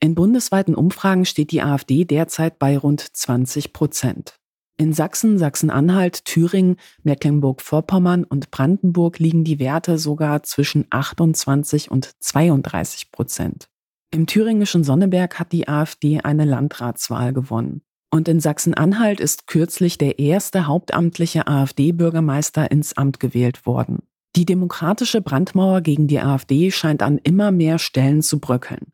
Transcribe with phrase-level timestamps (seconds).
[0.00, 4.38] In bundesweiten Umfragen steht die AfD derzeit bei rund 20 Prozent.
[4.76, 13.10] In Sachsen, Sachsen-Anhalt, Thüringen, Mecklenburg-Vorpommern und Brandenburg liegen die Werte sogar zwischen 28 und 32
[13.10, 13.68] Prozent.
[14.12, 17.82] Im thüringischen Sonneberg hat die AfD eine Landratswahl gewonnen.
[18.10, 24.04] Und in Sachsen-Anhalt ist kürzlich der erste hauptamtliche AfD-Bürgermeister ins Amt gewählt worden.
[24.36, 28.92] Die demokratische Brandmauer gegen die AfD scheint an immer mehr Stellen zu bröckeln.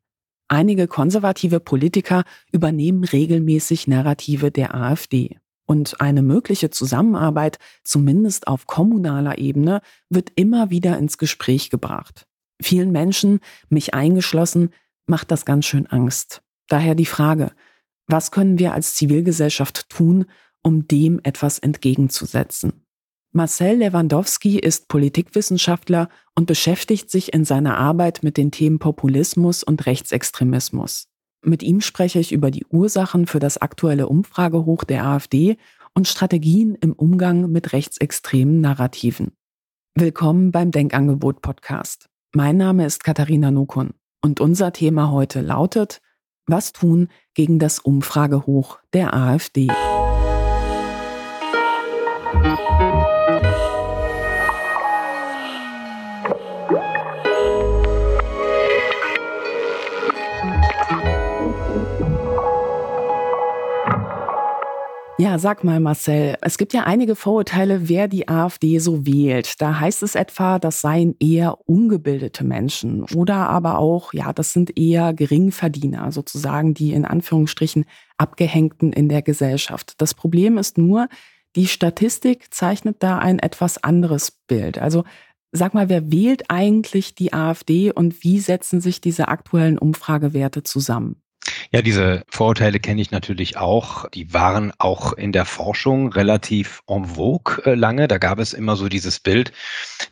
[0.48, 5.38] Einige konservative Politiker übernehmen regelmäßig Narrative der AfD.
[5.66, 12.27] Und eine mögliche Zusammenarbeit, zumindest auf kommunaler Ebene, wird immer wieder ins Gespräch gebracht.
[12.60, 14.70] Vielen Menschen, mich eingeschlossen,
[15.06, 16.42] macht das ganz schön Angst.
[16.69, 17.52] Daher die Frage,
[18.06, 20.27] was können wir als Zivilgesellschaft tun,
[20.62, 22.84] um dem etwas entgegenzusetzen?
[23.37, 29.87] Marcel Lewandowski ist Politikwissenschaftler und beschäftigt sich in seiner Arbeit mit den Themen Populismus und
[29.87, 31.09] Rechtsextremismus.
[31.42, 35.56] Mit ihm spreche ich über die Ursachen für das aktuelle Umfragehoch der AfD
[35.95, 39.33] und Strategien im Umgang mit rechtsextremen Narrativen.
[39.97, 42.08] Willkommen beim Denkangebot Podcast.
[42.36, 46.01] Mein Name ist Katharina Nukun und unser Thema heute lautet,
[46.47, 49.73] was tun gegen das Umfragehoch der AfD?
[65.17, 69.61] Ja, sag mal, Marcel, es gibt ja einige Vorurteile, wer die AfD so wählt.
[69.61, 74.77] Da heißt es etwa, das seien eher ungebildete Menschen oder aber auch, ja, das sind
[74.77, 77.85] eher Geringverdiener, sozusagen die in Anführungsstrichen
[78.19, 79.95] Abgehängten in der Gesellschaft.
[79.98, 81.09] Das Problem ist nur,
[81.55, 84.79] die Statistik zeichnet da ein etwas anderes Bild.
[84.79, 85.05] Also
[85.53, 91.23] sag mal, wer wählt eigentlich die AfD und wie setzen sich diese aktuellen Umfragewerte zusammen?
[91.70, 94.08] Ja, diese Vorurteile kenne ich natürlich auch.
[94.10, 98.08] Die waren auch in der Forschung relativ en vogue äh, lange.
[98.08, 99.52] Da gab es immer so dieses Bild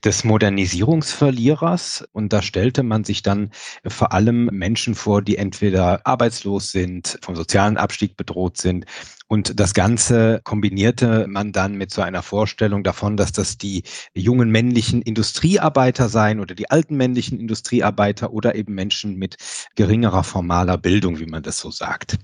[0.04, 2.04] des Modernisierungsverlierers.
[2.12, 3.50] Und da stellte man sich dann
[3.86, 8.86] vor allem Menschen vor, die entweder arbeitslos sind, vom sozialen Abstieg bedroht sind
[9.32, 14.50] und das Ganze kombinierte man dann mit so einer Vorstellung davon, dass das die jungen
[14.50, 19.36] männlichen Industriearbeiter seien oder die alten männlichen Industriearbeiter oder eben Menschen mit
[19.74, 22.18] geringerer formaler Bildung, wie man das so sagt.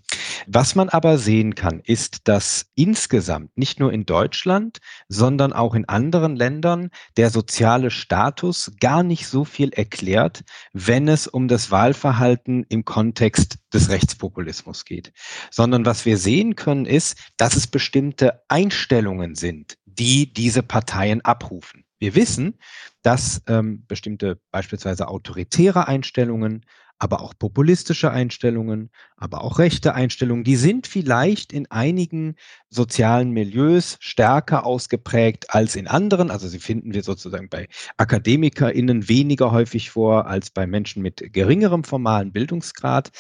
[0.47, 5.89] Was man aber sehen kann, ist, dass insgesamt nicht nur in Deutschland, sondern auch in
[5.89, 12.65] anderen Ländern der soziale Status gar nicht so viel erklärt, wenn es um das Wahlverhalten
[12.69, 15.13] im Kontext des Rechtspopulismus geht,
[15.51, 21.85] sondern was wir sehen können ist, dass es bestimmte Einstellungen sind, die diese Parteien abrufen.
[21.99, 22.59] Wir wissen,
[23.03, 26.65] dass ähm, bestimmte beispielsweise autoritäre Einstellungen,
[26.99, 32.35] aber auch populistische Einstellungen, aber auch rechte Einstellungen, die sind vielleicht in einigen
[32.71, 36.31] sozialen Milieus stärker ausgeprägt als in anderen.
[36.31, 41.85] Also sie finden wir sozusagen bei AkademikerInnen weniger häufig vor als bei Menschen mit geringerem
[41.85, 43.11] formalen Bildungsgrad.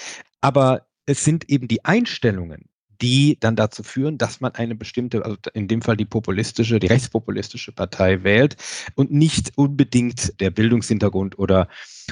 [0.40, 2.68] Aber es sind eben die Einstellungen,
[3.00, 6.86] die dann dazu führen, dass man eine bestimmte, also in dem Fall die populistische, die
[6.86, 8.56] rechtspopulistische Partei wählt
[8.94, 11.68] und nicht unbedingt der Bildungshintergrund oder,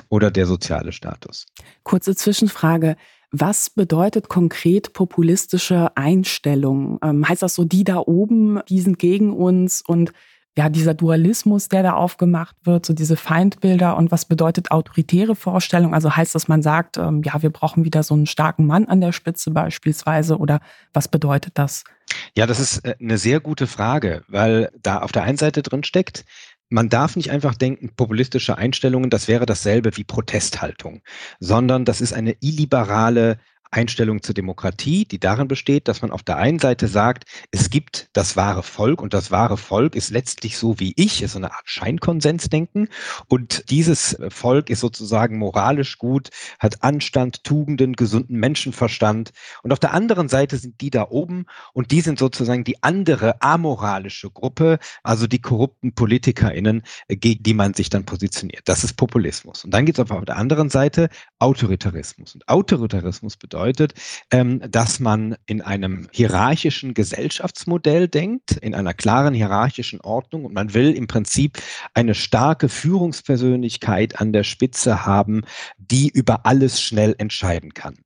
[0.09, 1.47] oder der soziale Status.
[1.83, 2.97] Kurze Zwischenfrage.
[3.33, 6.99] Was bedeutet konkret populistische Einstellung?
[7.03, 10.13] Ähm, heißt das so, die da oben, die sind gegen uns und
[10.57, 15.93] ja, dieser Dualismus, der da aufgemacht wird, so diese Feindbilder und was bedeutet autoritäre Vorstellung?
[15.93, 19.03] Also heißt das, man sagt, ähm, ja, wir brauchen wieder so einen starken Mann an
[19.03, 20.61] der Spitze beispielsweise oder
[20.95, 21.85] was bedeutet das?
[22.35, 25.85] Ja, das ist äh, eine sehr gute Frage, weil da auf der einen Seite drin
[25.85, 26.25] steckt,
[26.69, 31.03] man darf nicht einfach denken, populistische Einstellungen, das wäre dasselbe wie Protesthaltung,
[31.39, 33.39] sondern das ist eine illiberale
[33.71, 38.09] Einstellung zur Demokratie, die darin besteht, dass man auf der einen Seite sagt, es gibt
[38.13, 41.53] das wahre Volk und das wahre Volk ist letztlich so wie ich, ist so eine
[41.53, 42.89] Art Scheinkonsensdenken
[43.29, 49.33] und dieses Volk ist sozusagen moralisch gut, hat Anstand, Tugenden, gesunden Menschenverstand
[49.63, 53.43] und auf der anderen Seite sind die da oben und die sind sozusagen die andere
[53.43, 58.63] amoralische Gruppe, also die korrupten PolitikerInnen, gegen die man sich dann positioniert.
[58.67, 59.65] Das ist Populismus.
[59.65, 61.09] Und dann gibt es auf der anderen Seite
[61.39, 62.35] Autoritarismus.
[62.35, 63.95] Und Autoritarismus bedeutet, bedeutet,
[64.31, 70.75] ähm, dass man in einem hierarchischen Gesellschaftsmodell denkt, in einer klaren hierarchischen Ordnung und man
[70.75, 71.59] will im Prinzip
[71.95, 75.43] eine starke Führungspersönlichkeit an der Spitze haben,
[75.79, 77.97] die über alles schnell entscheiden kann.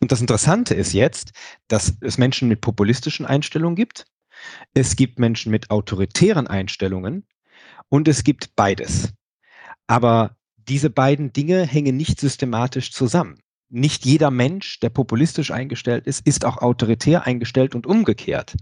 [0.00, 1.32] Und das Interessante ist jetzt,
[1.68, 4.04] dass es Menschen mit populistischen Einstellungen gibt.
[4.74, 7.26] Es gibt Menschen mit autoritären Einstellungen
[7.88, 9.14] und es gibt beides.
[9.86, 13.38] Aber diese beiden Dinge hängen nicht systematisch zusammen
[13.74, 18.54] nicht jeder Mensch, der populistisch eingestellt ist, ist auch autoritär eingestellt und umgekehrt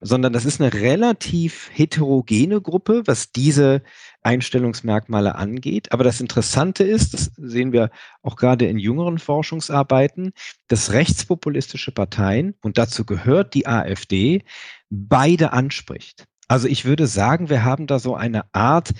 [0.00, 3.82] sondern das ist eine relativ heterogene Gruppe, was diese
[4.22, 5.92] Einstellungsmerkmale angeht.
[5.92, 7.90] Aber das Interessante ist, das sehen wir
[8.22, 10.32] auch gerade in jüngeren Forschungsarbeiten,
[10.68, 14.42] dass rechtspopulistische Parteien, und dazu gehört die AfD,
[14.88, 16.24] beide anspricht.
[16.48, 18.92] Also ich würde sagen, wir haben da so eine Art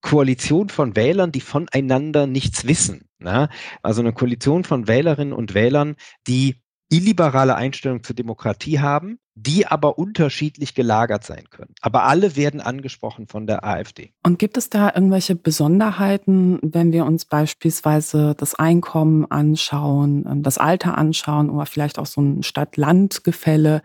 [0.00, 3.07] Koalition von Wählern, die voneinander nichts wissen.
[3.18, 3.48] Ne?
[3.82, 6.56] Also eine Koalition von Wählerinnen und Wählern, die
[6.90, 11.74] illiberale Einstellung zur Demokratie haben, die aber unterschiedlich gelagert sein können.
[11.80, 14.12] Aber alle werden angesprochen von der AfD.
[14.24, 20.58] Und gibt es da irgendwelche Besonderheiten, wenn wir uns beispielsweise das Einkommen anschauen, ähm, das
[20.58, 23.82] Alter anschauen oder vielleicht auch so ein Stadt-Land-Gefälle?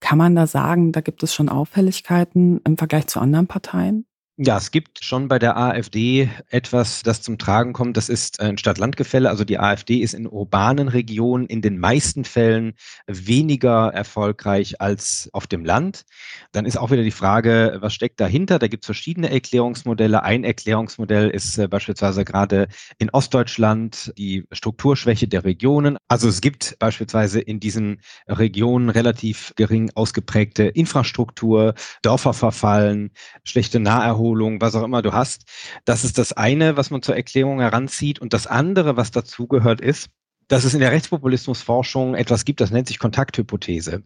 [0.00, 4.06] Kann man da sagen, da gibt es schon Auffälligkeiten im Vergleich zu anderen Parteien?
[4.36, 7.96] Ja, es gibt schon bei der AfD etwas, das zum Tragen kommt.
[7.96, 9.30] Das ist ein Stadt-Land-Gefälle.
[9.30, 12.74] Also die AfD ist in urbanen Regionen in den meisten Fällen
[13.06, 16.04] weniger erfolgreich als auf dem Land.
[16.50, 18.58] Dann ist auch wieder die Frage, was steckt dahinter?
[18.58, 20.24] Da gibt es verschiedene Erklärungsmodelle.
[20.24, 22.66] Ein Erklärungsmodell ist äh, beispielsweise gerade
[22.98, 25.96] in Ostdeutschland die Strukturschwäche der Regionen.
[26.08, 33.12] Also es gibt beispielsweise in diesen Regionen relativ gering ausgeprägte Infrastruktur, Dörfer verfallen,
[33.44, 35.44] schlechte Naherholung Naherholung, was auch immer du hast.
[35.84, 38.18] Das ist das eine, was man zur Erklärung heranzieht.
[38.18, 40.08] Und das andere, was dazugehört, ist,
[40.48, 44.02] dass es in der Rechtspopulismusforschung etwas gibt, das nennt sich Kontakthypothese.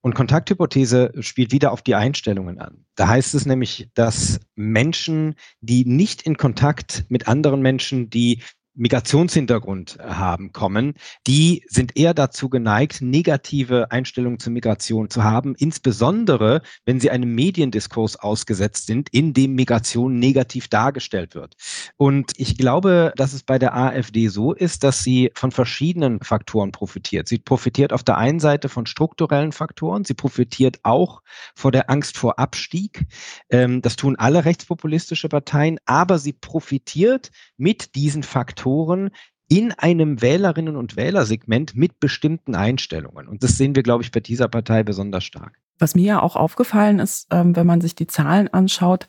[0.00, 2.86] Und Kontakthypothese spielt wieder auf die Einstellungen an.
[2.94, 8.42] Da heißt es nämlich, dass Menschen, die nicht in Kontakt mit anderen Menschen, die
[8.78, 10.94] Migrationshintergrund haben, kommen,
[11.26, 17.34] die sind eher dazu geneigt, negative Einstellungen zur Migration zu haben, insbesondere wenn sie einem
[17.34, 21.56] Mediendiskurs ausgesetzt sind, in dem Migration negativ dargestellt wird.
[21.96, 26.70] Und ich glaube, dass es bei der AfD so ist, dass sie von verschiedenen Faktoren
[26.70, 27.26] profitiert.
[27.26, 31.22] Sie profitiert auf der einen Seite von strukturellen Faktoren, sie profitiert auch
[31.56, 33.06] vor der Angst vor Abstieg.
[33.50, 39.10] Ähm, das tun alle rechtspopulistische Parteien, aber sie profitiert mit diesen Faktoren Faktoren
[39.50, 43.26] in einem Wählerinnen- und Wählersegment mit bestimmten Einstellungen.
[43.26, 45.58] Und das sehen wir, glaube ich, bei dieser Partei besonders stark.
[45.78, 49.06] Was mir ja auch aufgefallen ist, ähm, wenn man sich die Zahlen anschaut,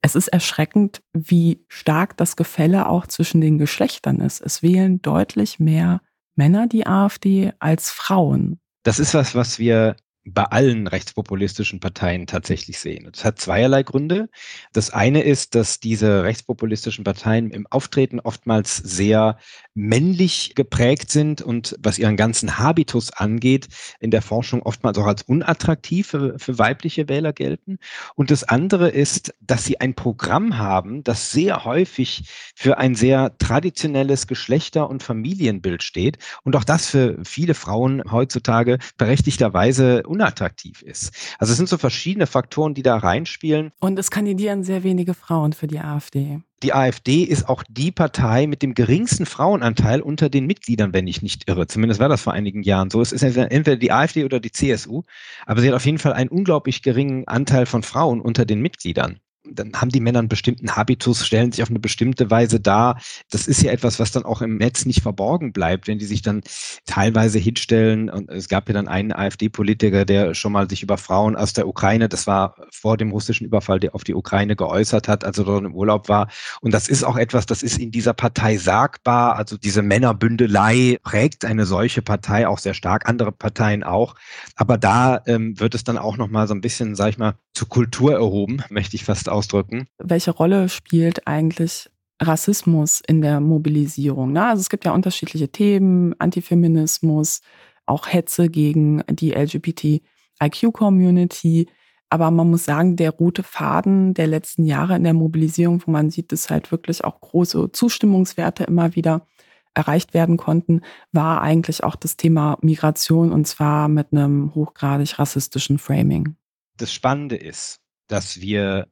[0.00, 4.40] es ist erschreckend, wie stark das Gefälle auch zwischen den Geschlechtern ist.
[4.40, 6.00] Es wählen deutlich mehr
[6.36, 8.60] Männer die AfD als Frauen.
[8.84, 13.08] Das ist was, was wir bei allen rechtspopulistischen Parteien tatsächlich sehen.
[13.10, 14.28] Das hat zweierlei Gründe.
[14.72, 19.36] Das eine ist, dass diese rechtspopulistischen Parteien im Auftreten oftmals sehr
[19.74, 25.22] männlich geprägt sind und was ihren ganzen Habitus angeht, in der Forschung oftmals auch als
[25.22, 27.78] unattraktiv für, für weibliche Wähler gelten.
[28.14, 33.36] Und das andere ist, dass sie ein Programm haben, das sehr häufig für ein sehr
[33.38, 41.12] traditionelles Geschlechter- und Familienbild steht und auch das für viele Frauen heutzutage berechtigterweise unattraktiv ist.
[41.38, 43.72] Also es sind so verschiedene Faktoren, die da reinspielen.
[43.80, 46.40] Und es kandidieren sehr wenige Frauen für die AfD.
[46.62, 51.20] Die AfD ist auch die Partei mit dem geringsten Frauenanteil unter den Mitgliedern, wenn ich
[51.20, 51.66] nicht irre.
[51.66, 53.00] Zumindest war das vor einigen Jahren so.
[53.00, 55.02] Es ist entweder die AfD oder die CSU,
[55.44, 59.18] aber sie hat auf jeden Fall einen unglaublich geringen Anteil von Frauen unter den Mitgliedern
[59.44, 63.00] dann haben die Männer einen bestimmten Habitus, stellen sich auf eine bestimmte Weise dar.
[63.30, 66.22] Das ist ja etwas, was dann auch im Netz nicht verborgen bleibt, wenn die sich
[66.22, 66.42] dann
[66.86, 68.08] teilweise hinstellen.
[68.08, 71.66] Und es gab ja dann einen AfD-Politiker, der schon mal sich über Frauen aus der
[71.66, 75.64] Ukraine, das war vor dem russischen Überfall, der auf die Ukraine geäußert hat, also dort
[75.64, 76.28] im Urlaub war.
[76.60, 79.36] Und das ist auch etwas, das ist in dieser Partei sagbar.
[79.36, 84.14] Also diese Männerbündelei prägt eine solche Partei auch sehr stark, andere Parteien auch.
[84.56, 87.68] Aber da ähm, wird es dann auch nochmal so ein bisschen, sag ich mal, zur
[87.68, 89.86] Kultur erhoben, möchte ich fast ausdrücken.
[89.98, 91.90] Welche Rolle spielt eigentlich
[92.20, 94.32] Rassismus in der Mobilisierung?
[94.32, 94.46] Ne?
[94.46, 97.40] Also es gibt ja unterschiedliche Themen, Antifeminismus,
[97.86, 101.68] auch Hetze gegen die LGBTIQ-Community.
[102.08, 106.10] Aber man muss sagen, der rote Faden der letzten Jahre in der Mobilisierung, wo man
[106.10, 109.26] sieht, dass halt wirklich auch große Zustimmungswerte immer wieder
[109.74, 110.82] erreicht werden konnten,
[111.12, 116.36] war eigentlich auch das Thema Migration und zwar mit einem hochgradig rassistischen Framing.
[116.76, 118.88] Das Spannende ist, dass wir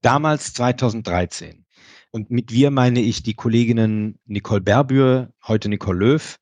[0.00, 1.64] damals 2013.
[2.10, 6.38] Und mit wir meine ich die Kolleginnen Nicole Berbür, heute Nicole Löw,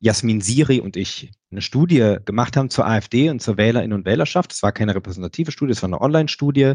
[0.00, 4.52] Jasmin Siri und ich eine Studie gemacht haben zur AfD und zur Wählerinnen und Wählerschaft.
[4.52, 6.74] Es war keine repräsentative Studie, es war eine Online-Studie.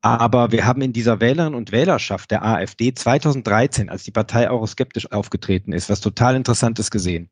[0.00, 5.12] Aber wir haben in dieser Wählerinnen und Wählerschaft der AfD 2013, als die Partei euroskeptisch
[5.12, 7.30] aufgetreten ist, was total Interessantes gesehen.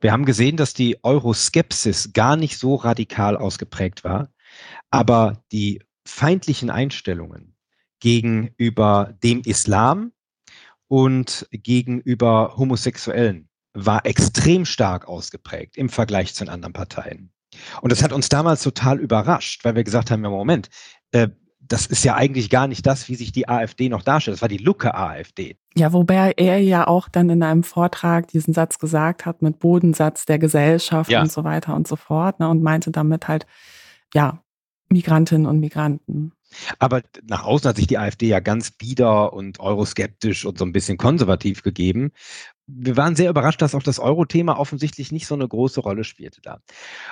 [0.00, 4.30] Wir haben gesehen, dass die Euroskepsis gar nicht so radikal ausgeprägt war,
[4.90, 7.56] aber die feindlichen Einstellungen
[8.00, 10.12] gegenüber dem Islam
[10.88, 17.30] und gegenüber Homosexuellen war extrem stark ausgeprägt im Vergleich zu den anderen Parteien.
[17.82, 20.68] Und das hat uns damals total überrascht, weil wir gesagt haben, ja, Moment,
[21.12, 21.28] äh,
[21.60, 24.36] das ist ja eigentlich gar nicht das, wie sich die AfD noch darstellt.
[24.36, 25.56] Das war die Lucke AfD.
[25.76, 30.26] Ja, wobei er ja auch dann in einem Vortrag diesen Satz gesagt hat mit Bodensatz
[30.26, 31.20] der Gesellschaft ja.
[31.20, 33.46] und so weiter und so fort ne, und meinte damit halt,
[34.14, 34.42] ja,
[34.88, 36.32] Migrantinnen und Migranten.
[36.78, 40.72] Aber nach außen hat sich die AfD ja ganz bieder und euroskeptisch und so ein
[40.72, 42.10] bisschen konservativ gegeben.
[42.66, 46.40] Wir waren sehr überrascht, dass auch das Euro-Thema offensichtlich nicht so eine große Rolle spielte
[46.40, 46.60] da.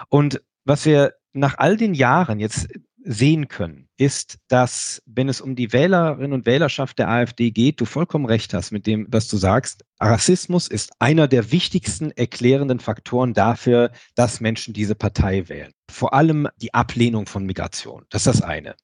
[0.09, 2.69] Und was wir nach all den Jahren jetzt
[3.11, 7.87] sehen können, ist, dass wenn es um die Wählerinnen und Wählerschaft der AfD geht, du
[7.87, 9.83] vollkommen recht hast mit dem, was du sagst.
[9.99, 15.73] Rassismus ist einer der wichtigsten erklärenden Faktoren dafür, dass Menschen diese Partei wählen.
[15.91, 18.05] Vor allem die Ablehnung von Migration.
[18.11, 18.77] Das ist das eine.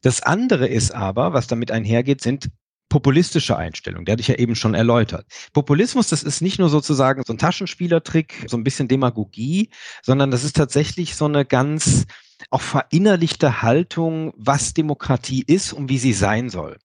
[0.00, 2.50] Das andere ist aber, was damit einhergeht, sind
[2.88, 5.26] populistische Einstellung, der hatte ich ja eben schon erläutert.
[5.52, 9.70] Populismus, das ist nicht nur sozusagen so ein Taschenspielertrick, so ein bisschen Demagogie,
[10.02, 12.06] sondern das ist tatsächlich so eine ganz
[12.50, 16.76] auch verinnerlichte Haltung, was Demokratie ist und wie sie sein soll.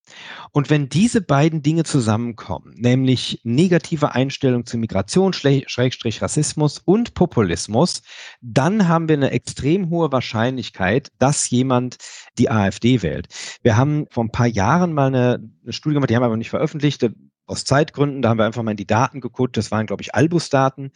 [0.51, 8.01] Und wenn diese beiden Dinge zusammenkommen, nämlich negative Einstellung zu Migration, Schrägstrich Rassismus und Populismus,
[8.41, 11.98] dann haben wir eine extrem hohe Wahrscheinlichkeit, dass jemand
[12.38, 13.27] die AfD wählt.
[13.62, 16.38] Wir haben vor ein paar Jahren mal eine, eine Studie gemacht, die haben wir aber
[16.38, 17.10] nicht veröffentlicht,
[17.45, 20.15] aus Zeitgründen, da haben wir einfach mal in die Daten geguckt, das waren, glaube ich,
[20.15, 20.91] Albus-Daten.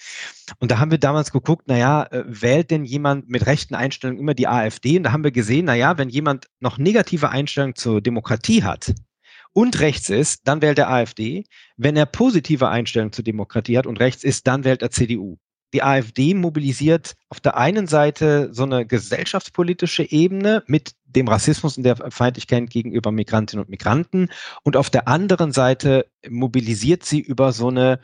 [0.60, 4.34] Und da haben wir damals geguckt, naja, äh, wählt denn jemand mit rechten Einstellungen immer
[4.34, 4.98] die AfD?
[4.98, 8.94] Und da haben wir gesehen, naja, wenn jemand noch negative Einstellungen zur Demokratie hat
[9.54, 11.46] und rechts ist, dann wählt er AfD.
[11.78, 15.38] Wenn er positive Einstellungen zur Demokratie hat und rechts ist, dann wählt er CDU
[15.74, 21.84] die AfD mobilisiert auf der einen Seite so eine gesellschaftspolitische Ebene mit dem Rassismus und
[21.84, 24.30] der Feindlichkeit gegenüber Migrantinnen und Migranten
[24.64, 28.00] und auf der anderen Seite mobilisiert sie über so eine,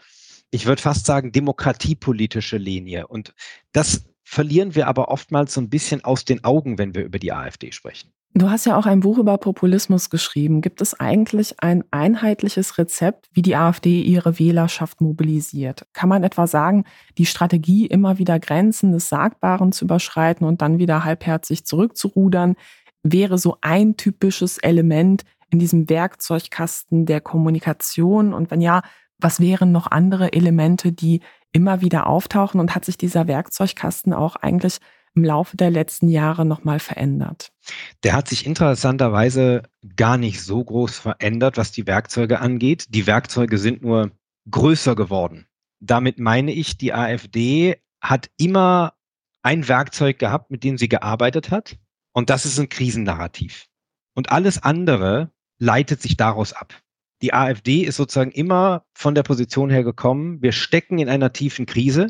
[0.49, 3.07] ich würde fast sagen, demokratiepolitische Linie.
[3.07, 3.33] Und
[3.71, 7.33] das verlieren wir aber oftmals so ein bisschen aus den Augen, wenn wir über die
[7.33, 8.11] AfD sprechen.
[8.33, 10.61] Du hast ja auch ein Buch über Populismus geschrieben.
[10.61, 15.85] Gibt es eigentlich ein einheitliches Rezept, wie die AfD ihre Wählerschaft mobilisiert?
[15.91, 16.85] Kann man etwa sagen,
[17.17, 22.55] die Strategie, immer wieder Grenzen des Sagbaren zu überschreiten und dann wieder halbherzig zurückzurudern,
[23.03, 28.33] wäre so ein typisches Element in diesem Werkzeugkasten der Kommunikation?
[28.33, 28.81] Und wenn ja,
[29.19, 31.19] was wären noch andere Elemente, die
[31.51, 32.61] immer wieder auftauchen?
[32.61, 34.79] Und hat sich dieser Werkzeugkasten auch eigentlich
[35.15, 37.51] im Laufe der letzten Jahre nochmal verändert?
[38.03, 39.63] Der hat sich interessanterweise
[39.95, 42.85] gar nicht so groß verändert, was die Werkzeuge angeht.
[42.89, 44.11] Die Werkzeuge sind nur
[44.49, 45.47] größer geworden.
[45.79, 48.93] Damit meine ich, die AfD hat immer
[49.41, 51.77] ein Werkzeug gehabt, mit dem sie gearbeitet hat.
[52.13, 53.67] Und das ist ein Krisennarrativ.
[54.13, 56.73] Und alles andere leitet sich daraus ab.
[57.21, 61.65] Die AfD ist sozusagen immer von der Position her gekommen, wir stecken in einer tiefen
[61.65, 62.07] Krise.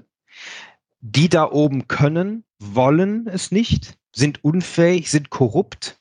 [1.01, 5.99] Die da oben können, wollen es nicht, sind unfähig, sind korrupt.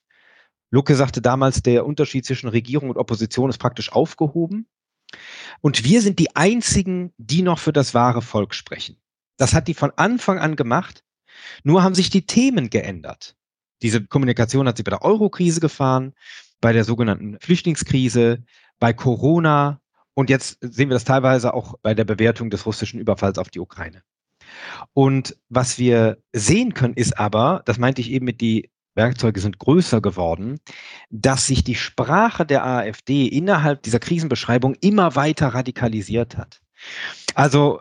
[0.70, 4.68] Lucke sagte damals, der Unterschied zwischen Regierung und Opposition ist praktisch aufgehoben.
[5.62, 9.00] Und wir sind die einzigen, die noch für das wahre Volk sprechen.
[9.36, 11.02] Das hat die von Anfang an gemacht.
[11.64, 13.36] Nur haben sich die Themen geändert.
[13.82, 16.12] Diese Kommunikation hat sie bei der Eurokrise gefahren,
[16.60, 18.44] bei der sogenannten Flüchtlingskrise,
[18.78, 19.80] bei Corona
[20.14, 23.60] und jetzt sehen wir das teilweise auch bei der Bewertung des russischen Überfalls auf die
[23.60, 24.02] Ukraine.
[24.92, 29.58] Und was wir sehen können, ist aber, das meinte ich eben mit die Werkzeuge sind
[29.58, 30.58] größer geworden,
[31.10, 36.60] dass sich die Sprache der AfD innerhalb dieser Krisenbeschreibung immer weiter radikalisiert hat.
[37.34, 37.80] Also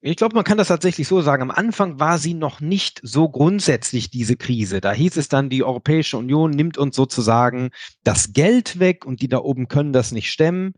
[0.00, 1.42] ich glaube, man kann das tatsächlich so sagen.
[1.42, 4.80] Am Anfang war sie noch nicht so grundsätzlich diese Krise.
[4.80, 7.70] Da hieß es dann, die Europäische Union nimmt uns sozusagen
[8.04, 10.74] das Geld weg und die da oben können das nicht stemmen.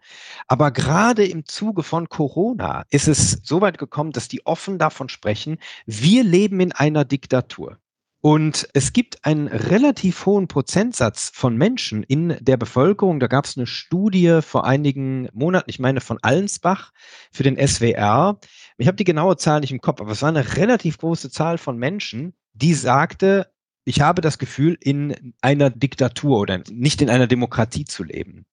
[0.48, 5.10] Aber gerade im Zuge von Corona ist es so weit gekommen, dass die offen davon
[5.10, 7.78] sprechen, wir leben in einer Diktatur.
[8.26, 13.20] Und es gibt einen relativ hohen Prozentsatz von Menschen in der Bevölkerung.
[13.20, 16.94] Da gab es eine Studie vor einigen Monaten, ich meine von Allensbach
[17.30, 18.40] für den SWR.
[18.78, 21.58] Ich habe die genaue Zahl nicht im Kopf, aber es war eine relativ große Zahl
[21.58, 23.52] von Menschen, die sagte,
[23.84, 28.46] ich habe das Gefühl, in einer Diktatur oder nicht in einer Demokratie zu leben.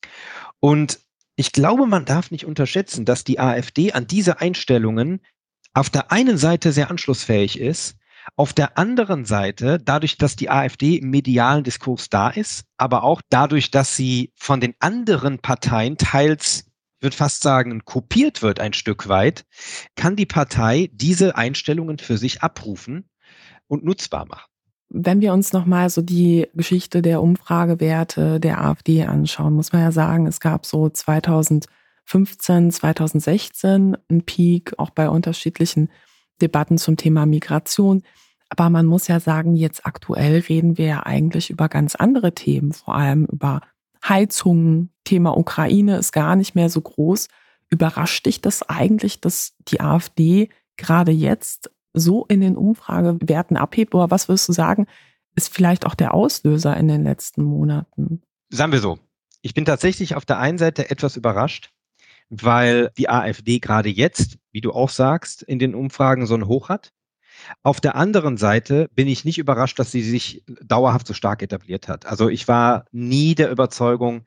[0.60, 1.00] Und
[1.38, 5.22] ich glaube, man darf nicht unterschätzen, dass die AfD an diese Einstellungen
[5.74, 7.96] auf der einen Seite sehr anschlussfähig ist,
[8.36, 13.22] auf der anderen Seite, dadurch, dass die AfD im medialen Diskurs da ist, aber auch
[13.30, 16.66] dadurch, dass sie von den anderen Parteien teils
[16.98, 19.46] ich würde fast sagen, kopiert wird ein Stück weit,
[19.96, 23.10] kann die Partei diese Einstellungen für sich abrufen
[23.66, 24.52] und nutzbar machen.
[24.90, 29.92] Wenn wir uns nochmal so die Geschichte der Umfragewerte der AfD anschauen, muss man ja
[29.92, 31.66] sagen, es gab so 2000
[32.12, 35.90] 2015, 2016 ein Peak, auch bei unterschiedlichen
[36.42, 38.04] Debatten zum Thema Migration.
[38.50, 42.74] Aber man muss ja sagen, jetzt aktuell reden wir ja eigentlich über ganz andere Themen,
[42.74, 43.62] vor allem über
[44.08, 44.90] Heizungen.
[45.04, 47.28] Thema Ukraine ist gar nicht mehr so groß.
[47.70, 53.96] Überrascht dich das eigentlich, dass die AfD gerade jetzt so in den Umfragewerten abhebt?
[53.96, 54.88] Oder was würdest du sagen,
[55.36, 58.22] ist vielleicht auch der Auslöser in den letzten Monaten?
[58.50, 59.00] Sagen wir so.
[59.42, 61.72] Ich bin tatsächlich auf der einen Seite etwas überrascht,
[62.30, 66.70] weil die AfD gerade jetzt, wie du auch sagst, in den Umfragen so ein Hoch
[66.70, 66.92] hat.
[67.64, 71.88] Auf der anderen Seite bin ich nicht überrascht, dass sie sich dauerhaft so stark etabliert
[71.88, 72.06] hat.
[72.06, 74.26] Also ich war nie der Überzeugung,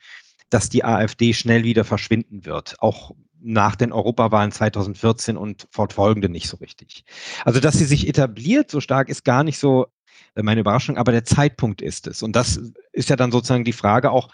[0.51, 2.77] dass die AfD schnell wieder verschwinden wird.
[2.81, 7.05] Auch nach den Europawahlen 2014 und fortfolgende nicht so richtig.
[7.45, 9.87] Also, dass sie sich etabliert so stark, ist gar nicht so
[10.35, 12.23] äh, meine Überraschung, aber der Zeitpunkt ist es.
[12.23, 12.59] Und das
[12.93, 14.29] ist ja dann sozusagen die Frage auch,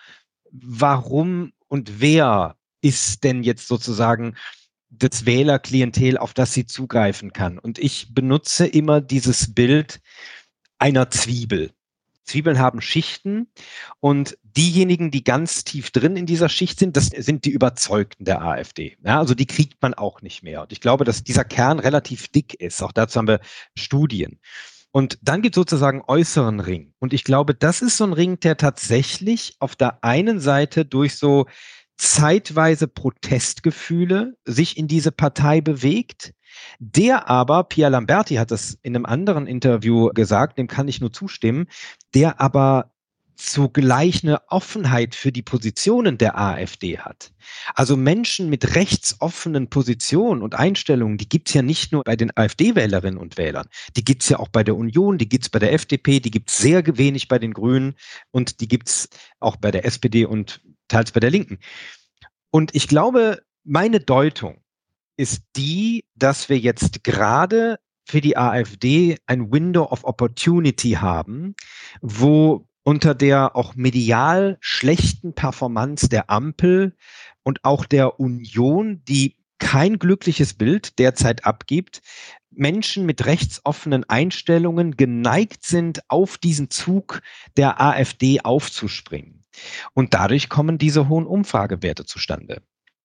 [0.53, 4.37] warum und wer ist denn jetzt sozusagen
[4.91, 7.59] das Wählerklientel, auf das sie zugreifen kann?
[7.59, 10.01] Und ich benutze immer dieses Bild
[10.79, 11.71] einer Zwiebel.
[12.25, 13.49] Zwiebeln haben Schichten
[13.99, 18.43] und diejenigen, die ganz tief drin in dieser Schicht sind, das sind die Überzeugten der
[18.43, 18.97] AfD.
[19.05, 20.63] Ja, also die kriegt man auch nicht mehr.
[20.63, 22.83] Und ich glaube, dass dieser Kern relativ dick ist.
[22.83, 23.41] Auch dazu haben wir
[23.77, 24.39] Studien.
[24.93, 26.95] Und dann gibt es sozusagen äußeren Ring.
[26.99, 31.17] Und ich glaube, das ist so ein Ring, der tatsächlich auf der einen Seite durch
[31.17, 31.47] so
[32.01, 36.33] zeitweise Protestgefühle sich in diese Partei bewegt,
[36.79, 41.13] der aber, Pia Lamberti hat das in einem anderen Interview gesagt, dem kann ich nur
[41.13, 41.67] zustimmen,
[42.15, 42.91] der aber
[43.37, 47.33] zugleich eine Offenheit für die Positionen der AfD hat.
[47.75, 53.19] Also Menschen mit rechtsoffenen Positionen und Einstellungen, die gibt's ja nicht nur bei den AfD-Wählerinnen
[53.19, 53.67] und Wählern,
[53.97, 56.83] die gibt's ja auch bei der Union, die gibt's bei der FDP, die gibt's sehr
[56.99, 57.95] wenig bei den Grünen
[58.31, 61.59] und die gibt's auch bei der SPD und teils bei der Linken.
[62.51, 64.61] Und ich glaube, meine Deutung
[65.17, 71.55] ist die, dass wir jetzt gerade für die AfD ein Window of Opportunity haben,
[72.01, 76.97] wo unter der auch medial schlechten Performance der Ampel
[77.43, 82.01] und auch der Union, die kein glückliches Bild derzeit abgibt,
[82.51, 87.23] Menschen mit rechtsoffenen Einstellungen geneigt sind, auf diesen Zug
[87.57, 89.40] der AfD aufzuspringen.
[89.95, 92.63] Und dadurch kommen diese hohen Umfragewerte zustande.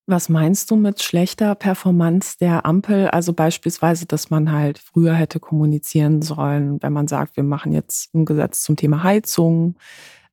[0.08, 3.08] Was meinst du mit schlechter Performance der Ampel?
[3.08, 8.14] Also beispielsweise, dass man halt früher hätte kommunizieren sollen, wenn man sagt, wir machen jetzt
[8.14, 9.76] ein Gesetz zum Thema Heizung,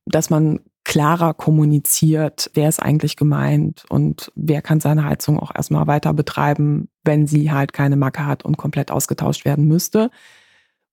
[0.06, 5.86] dass man klarer kommuniziert, wer ist eigentlich gemeint und wer kann seine Heizung auch erstmal
[5.86, 10.10] weiter betreiben, wenn sie halt keine Macke hat und komplett ausgetauscht werden müsste.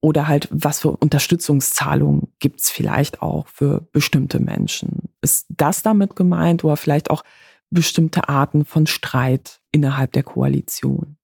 [0.01, 5.09] Oder halt, was für Unterstützungszahlungen gibt's vielleicht auch für bestimmte Menschen?
[5.21, 7.23] Ist das damit gemeint oder vielleicht auch
[7.69, 11.17] bestimmte Arten von Streit innerhalb der Koalition?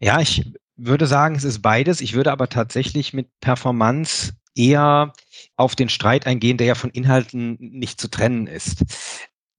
[0.00, 2.00] Ja, ich würde sagen, es ist beides.
[2.00, 5.12] Ich würde aber tatsächlich mit Performance eher
[5.56, 8.84] auf den Streit eingehen, der ja von Inhalten nicht zu trennen ist.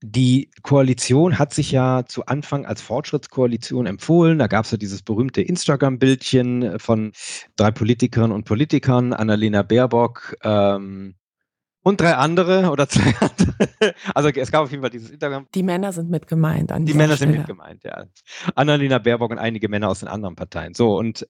[0.03, 4.37] Die Koalition hat sich ja zu Anfang als Fortschrittskoalition empfohlen.
[4.37, 7.13] Da gab es ja dieses berühmte Instagram-Bildchen von
[7.55, 11.15] drei Politikerinnen und Politikern, Annalena Baerbock, ähm,
[11.87, 13.95] und drei andere oder zwei andere.
[14.13, 15.47] Also es gab auf jeden Fall dieses Instagram.
[15.55, 16.69] Die Männer sind mit gemeint.
[16.79, 17.31] Die Männer Stelle.
[17.31, 18.05] sind mit gemeint, ja.
[18.55, 20.73] Annalena Baerbock und einige Männer aus den anderen Parteien.
[20.73, 21.25] So, und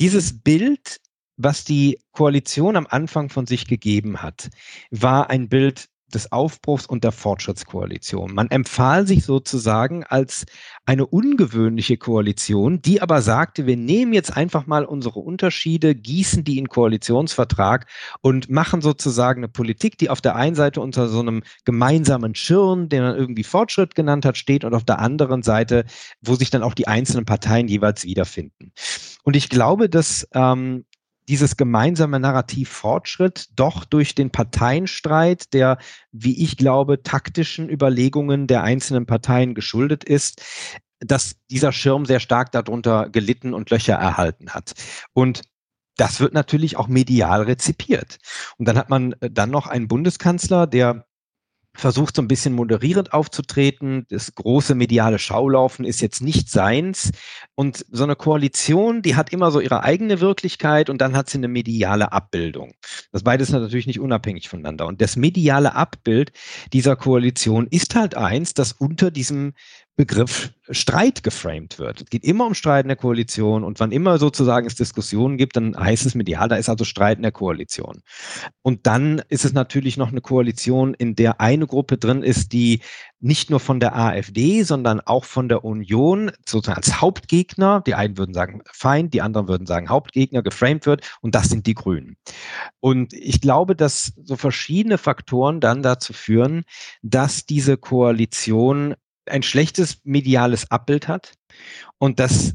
[0.00, 1.00] dieses Bild,
[1.38, 4.50] was die Koalition am Anfang von sich gegeben hat,
[4.90, 8.34] war ein Bild des Aufbruchs und der Fortschrittskoalition.
[8.34, 10.46] Man empfahl sich sozusagen als
[10.86, 16.58] eine ungewöhnliche Koalition, die aber sagte, wir nehmen jetzt einfach mal unsere Unterschiede, gießen die
[16.58, 17.86] in Koalitionsvertrag
[18.20, 22.88] und machen sozusagen eine Politik, die auf der einen Seite unter so einem gemeinsamen Schirm,
[22.88, 25.84] den man irgendwie Fortschritt genannt hat, steht und auf der anderen Seite,
[26.20, 28.72] wo sich dann auch die einzelnen Parteien jeweils wiederfinden.
[29.24, 30.84] Und ich glaube, dass ähm,
[31.28, 35.78] dieses gemeinsame Narrativ Fortschritt doch durch den Parteienstreit, der,
[36.10, 40.42] wie ich glaube, taktischen Überlegungen der einzelnen Parteien geschuldet ist,
[41.00, 44.72] dass dieser Schirm sehr stark darunter gelitten und Löcher erhalten hat.
[45.12, 45.42] Und
[45.96, 48.18] das wird natürlich auch medial rezipiert.
[48.56, 51.06] Und dann hat man äh, dann noch einen Bundeskanzler, der
[51.74, 54.06] versucht so ein bisschen moderierend aufzutreten.
[54.10, 57.10] Das große mediale Schaulaufen ist jetzt nicht seins.
[57.54, 61.38] Und so eine Koalition, die hat immer so ihre eigene Wirklichkeit und dann hat sie
[61.38, 62.74] eine mediale Abbildung.
[63.10, 64.86] Das beides ist natürlich nicht unabhängig voneinander.
[64.86, 66.32] Und das mediale Abbild
[66.72, 69.54] dieser Koalition ist halt eins, das unter diesem
[69.96, 72.02] Begriff Streit geframed wird.
[72.02, 75.56] Es geht immer um Streit in der Koalition und wann immer sozusagen es Diskussionen gibt,
[75.56, 78.02] dann heißt es medial, da ist also Streit in der Koalition.
[78.62, 82.80] Und dann ist es natürlich noch eine Koalition, in der eine Gruppe drin ist, die
[83.20, 88.16] nicht nur von der AfD, sondern auch von der Union sozusagen als Hauptgegner, die einen
[88.16, 92.16] würden sagen Feind, die anderen würden sagen Hauptgegner geframed wird und das sind die Grünen.
[92.80, 96.64] Und ich glaube, dass so verschiedene Faktoren dann dazu führen,
[97.02, 98.94] dass diese Koalition
[99.26, 101.32] ein schlechtes mediales Abbild hat
[101.98, 102.54] und dass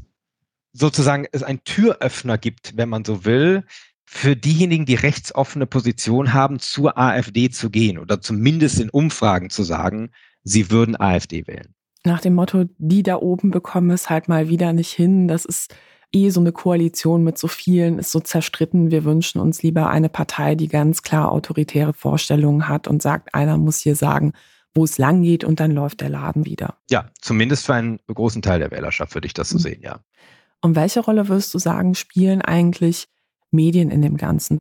[0.72, 3.64] sozusagen es einen Türöffner gibt, wenn man so will,
[4.10, 9.64] für diejenigen, die rechtsoffene Position haben, zur AfD zu gehen oder zumindest in Umfragen zu
[9.64, 10.10] sagen,
[10.44, 11.74] sie würden AfD wählen.
[12.04, 15.28] Nach dem Motto, die da oben bekommen es halt mal wieder nicht hin.
[15.28, 15.74] Das ist
[16.12, 18.90] eh so eine Koalition mit so vielen, ist so zerstritten.
[18.90, 23.58] Wir wünschen uns lieber eine Partei, die ganz klar autoritäre Vorstellungen hat und sagt, einer
[23.58, 24.32] muss hier sagen,
[24.78, 26.76] wo es lang geht und dann läuft der Laden wieder.
[26.88, 29.62] Ja, zumindest für einen großen Teil der Wählerschaft würde ich das so mhm.
[29.62, 29.98] sehen, ja.
[30.60, 33.08] Und welche Rolle würdest du sagen, spielen eigentlich
[33.50, 34.58] Medien in dem Ganzen?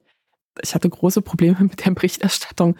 [0.63, 2.77] Ich hatte große Probleme mit der Berichterstattung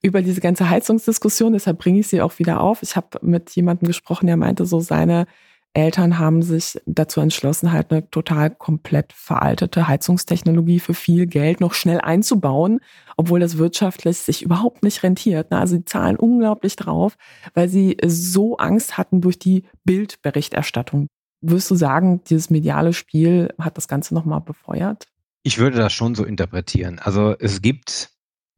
[0.00, 2.82] über diese ganze Heizungsdiskussion, deshalb bringe ich sie auch wieder auf.
[2.82, 5.26] Ich habe mit jemandem gesprochen, der meinte, so seine
[5.74, 11.74] Eltern haben sich dazu entschlossen, halt eine total komplett veraltete Heizungstechnologie für viel Geld noch
[11.74, 12.80] schnell einzubauen,
[13.16, 15.52] obwohl das wirtschaftlich sich überhaupt nicht rentiert.
[15.52, 17.16] Also sie zahlen unglaublich drauf,
[17.54, 21.06] weil sie so Angst hatten durch die Bildberichterstattung.
[21.40, 25.06] Würdest du sagen, dieses mediale Spiel hat das Ganze nochmal befeuert?
[25.44, 26.98] Ich würde das schon so interpretieren.
[26.98, 28.10] Also es gibt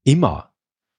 [0.05, 0.55] immer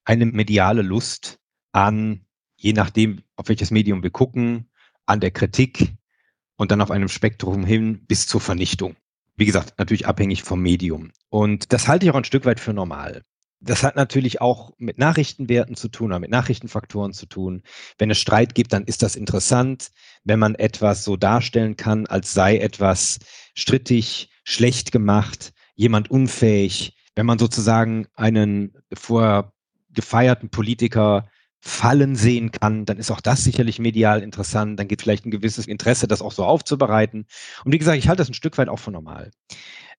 [0.05, 1.39] eine mediale Lust
[1.71, 2.25] an,
[2.57, 4.69] je nachdem, auf welches Medium wir gucken,
[5.07, 5.95] an der Kritik,
[6.61, 8.95] und dann auf einem Spektrum hin bis zur Vernichtung.
[9.35, 11.11] Wie gesagt, natürlich abhängig vom Medium.
[11.29, 13.23] Und das halte ich auch ein Stück weit für normal.
[13.61, 17.63] Das hat natürlich auch mit Nachrichtenwerten zu tun oder mit Nachrichtenfaktoren zu tun.
[17.97, 19.89] Wenn es Streit gibt, dann ist das interessant,
[20.23, 23.17] wenn man etwas so darstellen kann, als sei etwas
[23.55, 26.95] strittig, schlecht gemacht, jemand unfähig.
[27.15, 29.51] Wenn man sozusagen einen vor
[29.89, 31.27] gefeierten Politiker
[31.63, 34.79] Fallen sehen kann, dann ist auch das sicherlich medial interessant.
[34.79, 37.27] Dann geht vielleicht ein gewisses Interesse, das auch so aufzubereiten.
[37.63, 39.29] Und wie gesagt, ich halte das ein Stück weit auch für normal.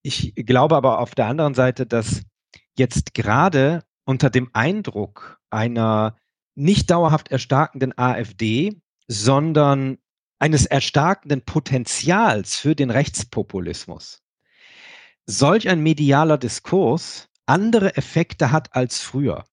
[0.02, 2.22] Ich glaube aber auf der anderen Seite, dass
[2.76, 6.16] jetzt gerade unter dem Eindruck einer
[6.56, 9.98] nicht dauerhaft erstarkenden AfD, sondern
[10.40, 14.20] eines erstarkenden Potenzials für den Rechtspopulismus,
[15.26, 19.44] solch ein medialer Diskurs andere Effekte hat als früher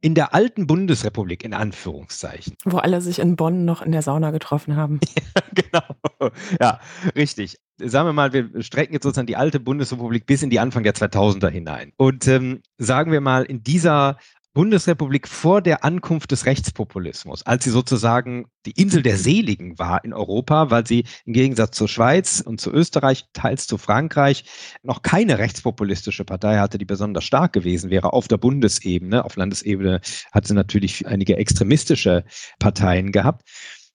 [0.00, 2.54] in der alten Bundesrepublik, in Anführungszeichen.
[2.64, 5.00] Wo alle sich in Bonn noch in der Sauna getroffen haben.
[5.36, 6.32] ja, genau.
[6.60, 6.80] Ja,
[7.16, 7.58] richtig.
[7.80, 10.94] Sagen wir mal, wir strecken jetzt sozusagen die alte Bundesrepublik bis in die Anfang der
[10.94, 11.92] 2000er hinein.
[11.96, 14.18] Und ähm, sagen wir mal, in dieser
[14.54, 20.12] Bundesrepublik vor der Ankunft des Rechtspopulismus, als sie sozusagen die Insel der Seligen war in
[20.12, 24.44] Europa, weil sie im Gegensatz zur Schweiz und zu Österreich, teils zu Frankreich,
[24.82, 29.24] noch keine rechtspopulistische Partei hatte, die besonders stark gewesen wäre auf der Bundesebene.
[29.24, 30.00] Auf Landesebene
[30.32, 32.24] hat sie natürlich einige extremistische
[32.58, 33.48] Parteien gehabt.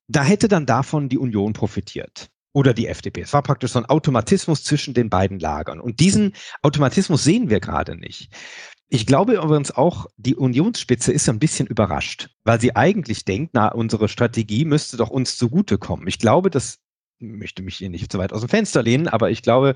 [0.08, 3.22] Da hätte dann davon die Union profitiert oder die FDP.
[3.22, 5.80] Es war praktisch so ein Automatismus zwischen den beiden Lagern.
[5.80, 8.30] Und diesen Automatismus sehen wir gerade nicht.
[8.88, 13.68] Ich glaube übrigens auch, die Unionsspitze ist ein bisschen überrascht, weil sie eigentlich denkt, na,
[13.68, 16.06] unsere Strategie müsste doch uns zugutekommen.
[16.06, 16.78] Ich glaube, das
[17.18, 19.74] möchte mich hier nicht zu weit aus dem Fenster lehnen, aber ich glaube,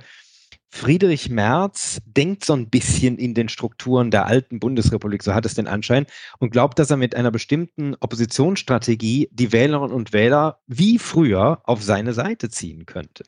[0.70, 5.54] Friedrich Merz denkt so ein bisschen in den Strukturen der alten Bundesrepublik, so hat es
[5.54, 6.06] den Anschein,
[6.38, 11.82] und glaubt, dass er mit einer bestimmten Oppositionsstrategie die Wählerinnen und Wähler wie früher auf
[11.82, 13.24] seine Seite ziehen könnte.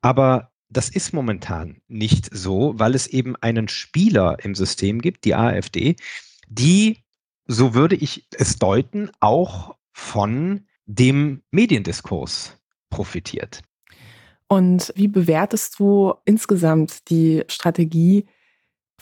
[0.00, 5.34] Aber das ist momentan nicht so, weil es eben einen Spieler im System gibt, die
[5.34, 5.96] AfD,
[6.48, 6.98] die,
[7.46, 12.56] so würde ich es deuten, auch von dem Mediendiskurs
[12.90, 13.62] profitiert.
[14.48, 18.26] Und wie bewertest du insgesamt die Strategie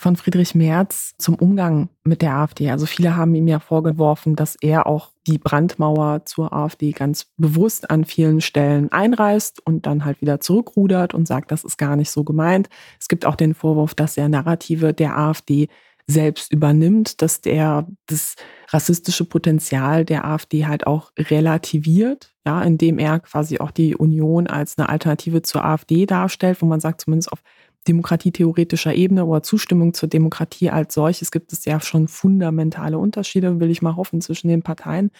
[0.01, 2.71] von Friedrich Merz zum Umgang mit der AfD.
[2.71, 7.91] Also viele haben ihm ja vorgeworfen, dass er auch die Brandmauer zur AfD ganz bewusst
[7.91, 12.11] an vielen Stellen einreißt und dann halt wieder zurückrudert und sagt, das ist gar nicht
[12.11, 12.71] so gemeint.
[12.99, 15.69] Es gibt auch den Vorwurf, dass er Narrative der AfD
[16.07, 18.37] selbst übernimmt, dass der das
[18.69, 24.79] rassistische Potenzial der AfD halt auch relativiert, ja, indem er quasi auch die Union als
[24.79, 27.43] eine Alternative zur AfD darstellt, wo man sagt, zumindest auf
[27.89, 33.71] demokratietheoretischer Ebene oder Zustimmung zur Demokratie als solches gibt es ja schon fundamentale Unterschiede, will
[33.71, 35.11] ich mal hoffen, zwischen den Parteien.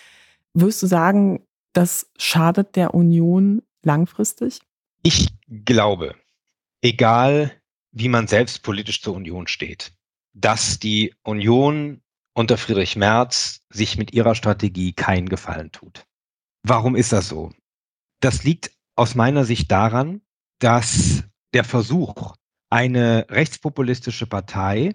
[0.53, 4.61] Würdest du sagen, das schadet der Union langfristig?
[5.03, 6.15] Ich glaube,
[6.83, 7.53] egal
[7.93, 9.93] wie man selbst politisch zur Union steht,
[10.33, 12.03] dass die Union
[12.35, 16.07] unter Friedrich Merz sich mit ihrer Strategie keinen Gefallen tut.
[16.63, 17.51] Warum ist das so?
[18.21, 20.21] Das liegt aus meiner Sicht daran,
[20.59, 22.35] dass der Versuch,
[22.71, 24.95] eine rechtspopulistische Partei,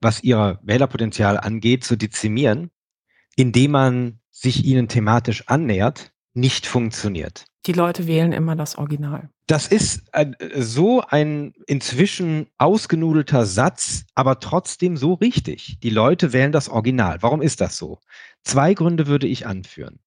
[0.00, 2.70] was ihr Wählerpotenzial angeht, zu dezimieren,
[3.36, 7.46] indem man sich ihnen thematisch annähert, nicht funktioniert.
[7.66, 9.30] Die Leute wählen immer das Original.
[9.46, 10.10] Das ist
[10.56, 15.78] so ein inzwischen ausgenudelter Satz, aber trotzdem so richtig.
[15.82, 17.18] Die Leute wählen das Original.
[17.20, 18.00] Warum ist das so?
[18.42, 20.00] Zwei Gründe würde ich anführen.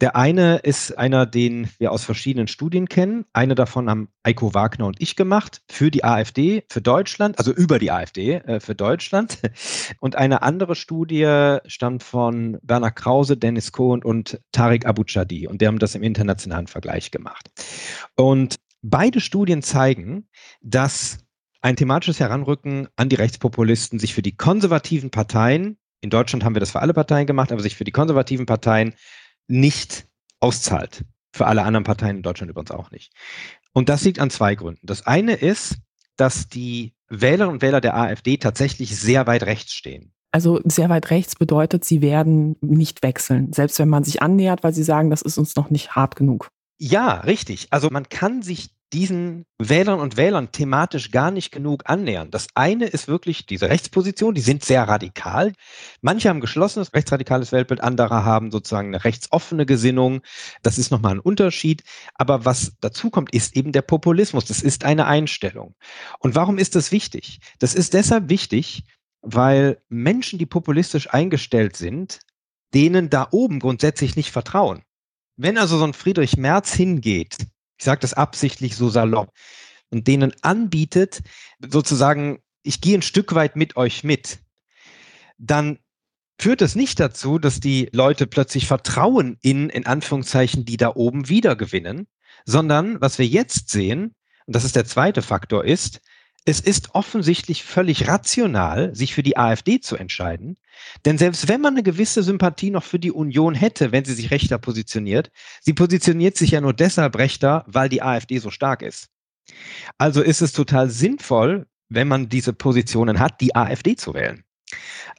[0.00, 3.24] Der eine ist einer, den wir aus verschiedenen Studien kennen.
[3.32, 7.80] Eine davon haben Eiko Wagner und ich gemacht für die AfD, für Deutschland, also über
[7.80, 9.38] die AfD äh, für Deutschland.
[10.00, 15.48] Und eine andere Studie stammt von Werner Krause, Dennis Kohn und Tariq Abu-Chadi.
[15.48, 17.50] Und die haben das im internationalen Vergleich gemacht.
[18.14, 20.28] Und beide Studien zeigen,
[20.60, 21.18] dass
[21.60, 26.60] ein thematisches Heranrücken an die Rechtspopulisten sich für die konservativen Parteien, in Deutschland haben wir
[26.60, 28.94] das für alle Parteien gemacht, aber sich für die konservativen Parteien
[29.48, 30.06] nicht
[30.40, 31.04] auszahlt.
[31.32, 33.12] Für alle anderen Parteien in Deutschland übrigens auch nicht.
[33.72, 34.86] Und das liegt an zwei Gründen.
[34.86, 35.76] Das eine ist,
[36.16, 40.12] dass die Wählerinnen und Wähler der AfD tatsächlich sehr weit rechts stehen.
[40.30, 44.74] Also sehr weit rechts bedeutet, sie werden nicht wechseln, selbst wenn man sich annähert, weil
[44.74, 46.50] sie sagen, das ist uns noch nicht hart genug.
[46.76, 47.68] Ja, richtig.
[47.70, 52.30] Also man kann sich diesen Wählern und Wählern thematisch gar nicht genug annähern.
[52.30, 55.52] Das eine ist wirklich diese Rechtsposition, die sind sehr radikal.
[56.00, 60.22] Manche haben geschlossenes rechtsradikales Weltbild, andere haben sozusagen eine rechtsoffene Gesinnung.
[60.62, 61.82] Das ist nochmal ein Unterschied.
[62.14, 64.46] Aber was dazu kommt, ist eben der Populismus.
[64.46, 65.74] Das ist eine Einstellung.
[66.18, 67.40] Und warum ist das wichtig?
[67.58, 68.84] Das ist deshalb wichtig,
[69.20, 72.20] weil Menschen, die populistisch eingestellt sind,
[72.72, 74.82] denen da oben grundsätzlich nicht vertrauen.
[75.36, 77.36] Wenn also so ein Friedrich Merz hingeht
[77.78, 79.32] ich sage das absichtlich so salopp,
[79.90, 81.22] und denen anbietet,
[81.66, 84.40] sozusagen, ich gehe ein Stück weit mit euch mit,
[85.38, 85.78] dann
[86.38, 91.28] führt es nicht dazu, dass die Leute plötzlich Vertrauen in, in Anführungszeichen, die da oben
[91.28, 92.06] wiedergewinnen,
[92.44, 94.14] sondern was wir jetzt sehen,
[94.46, 96.00] und das ist der zweite Faktor, ist,
[96.48, 100.56] es ist offensichtlich völlig rational, sich für die AfD zu entscheiden.
[101.04, 104.30] Denn selbst wenn man eine gewisse Sympathie noch für die Union hätte, wenn sie sich
[104.30, 105.30] rechter positioniert,
[105.60, 109.10] sie positioniert sich ja nur deshalb rechter, weil die AfD so stark ist.
[109.98, 114.42] Also ist es total sinnvoll, wenn man diese Positionen hat, die AfD zu wählen.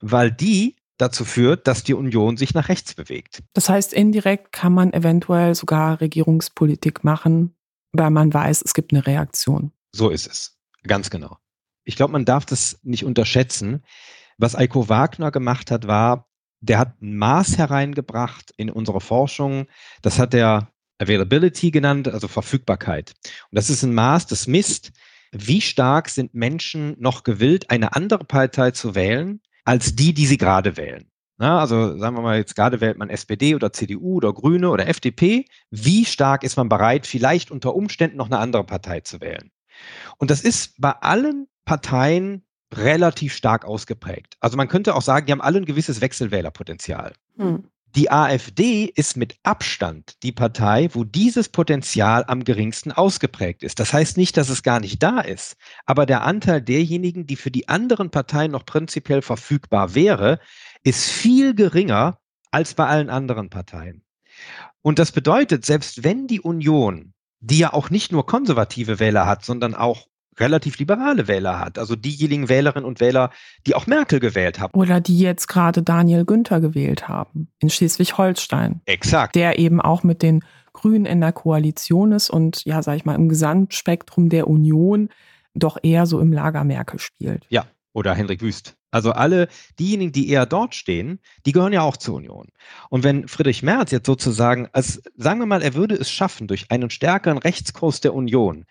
[0.01, 3.43] Weil die dazu führt, dass die Union sich nach rechts bewegt.
[3.53, 7.53] Das heißt, indirekt kann man eventuell sogar Regierungspolitik machen,
[7.91, 9.71] weil man weiß, es gibt eine Reaktion.
[9.91, 10.58] So ist es.
[10.83, 11.37] Ganz genau.
[11.83, 13.83] Ich glaube, man darf das nicht unterschätzen.
[14.37, 16.29] Was Eiko Wagner gemacht hat, war,
[16.61, 19.67] der hat ein Maß hereingebracht in unsere Forschung.
[20.01, 23.13] Das hat er Availability genannt, also Verfügbarkeit.
[23.49, 24.91] Und das ist ein Maß, das misst,
[25.31, 30.37] wie stark sind Menschen noch gewillt, eine andere Partei zu wählen, als die, die sie
[30.37, 31.09] gerade wählen.
[31.37, 34.87] Na, also sagen wir mal, jetzt gerade wählt man SPD oder CDU oder Grüne oder
[34.87, 35.45] FDP.
[35.69, 39.49] Wie stark ist man bereit, vielleicht unter Umständen noch eine andere Partei zu wählen?
[40.17, 44.37] Und das ist bei allen Parteien relativ stark ausgeprägt.
[44.39, 47.13] Also man könnte auch sagen, die haben alle ein gewisses Wechselwählerpotenzial.
[47.37, 47.63] Hm.
[47.95, 53.79] Die AfD ist mit Abstand die Partei, wo dieses Potenzial am geringsten ausgeprägt ist.
[53.79, 57.49] Das heißt nicht, dass es gar nicht da ist, aber der Anteil derjenigen, die für
[57.49, 60.39] die anderen Parteien noch prinzipiell verfügbar wäre,
[60.83, 62.19] ist viel geringer
[62.51, 64.03] als bei allen anderen Parteien.
[64.83, 69.45] Und das bedeutet, selbst wenn die Union die ja auch nicht nur konservative Wähler hat,
[69.45, 70.07] sondern auch
[70.39, 71.77] relativ liberale Wähler hat.
[71.77, 73.31] Also diejenigen Wählerinnen und Wähler,
[73.67, 74.73] die auch Merkel gewählt haben.
[74.73, 78.81] Oder die jetzt gerade Daniel Günther gewählt haben in Schleswig-Holstein.
[78.85, 79.35] Exakt.
[79.35, 83.15] Der eben auch mit den Grünen in der Koalition ist und ja, sag ich mal,
[83.15, 85.09] im Gesamtspektrum der Union
[85.53, 87.45] doch eher so im Lager Merkel spielt.
[87.49, 88.75] Ja, oder Henrik Wüst.
[88.91, 89.47] Also alle
[89.79, 92.47] diejenigen, die eher dort stehen, die gehören ja auch zur Union.
[92.89, 96.71] Und wenn Friedrich Merz jetzt sozusagen, als sagen wir mal, er würde es schaffen, durch
[96.71, 98.65] einen stärkeren Rechtskurs der Union,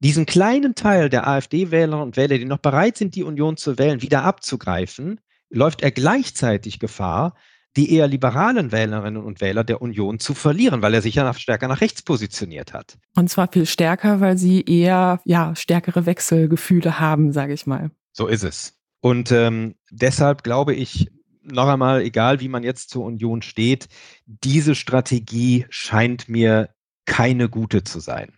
[0.00, 4.02] diesen kleinen Teil der AfD-Wählerinnen und Wähler, die noch bereit sind, die Union zu wählen,
[4.02, 7.34] wieder abzugreifen, läuft er gleichzeitig Gefahr,
[7.76, 11.68] die eher liberalen Wählerinnen und Wähler der Union zu verlieren, weil er sich ja stärker
[11.68, 12.98] nach rechts positioniert hat.
[13.16, 17.90] Und zwar viel stärker, weil sie eher ja, stärkere Wechselgefühle haben, sage ich mal.
[18.12, 18.78] So ist es.
[19.00, 21.10] Und ähm, deshalb glaube ich,
[21.42, 23.88] noch einmal, egal wie man jetzt zur Union steht,
[24.26, 26.70] diese Strategie scheint mir
[27.04, 28.32] keine gute zu sein.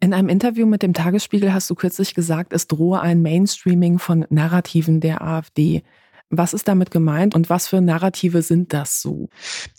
[0.00, 4.26] In einem Interview mit dem Tagesspiegel hast du kürzlich gesagt, es drohe ein Mainstreaming von
[4.28, 5.82] Narrativen der AfD.
[6.28, 9.30] Was ist damit gemeint und was für Narrative sind das so?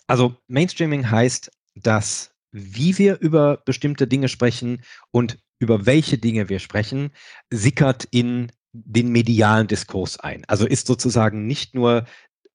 [0.07, 6.59] Also Mainstreaming heißt, dass wie wir über bestimmte Dinge sprechen und über welche Dinge wir
[6.59, 7.11] sprechen,
[7.51, 8.51] sickert in
[8.85, 10.43] den medialen Diskurs ein.
[10.47, 12.05] Also ist sozusagen nicht nur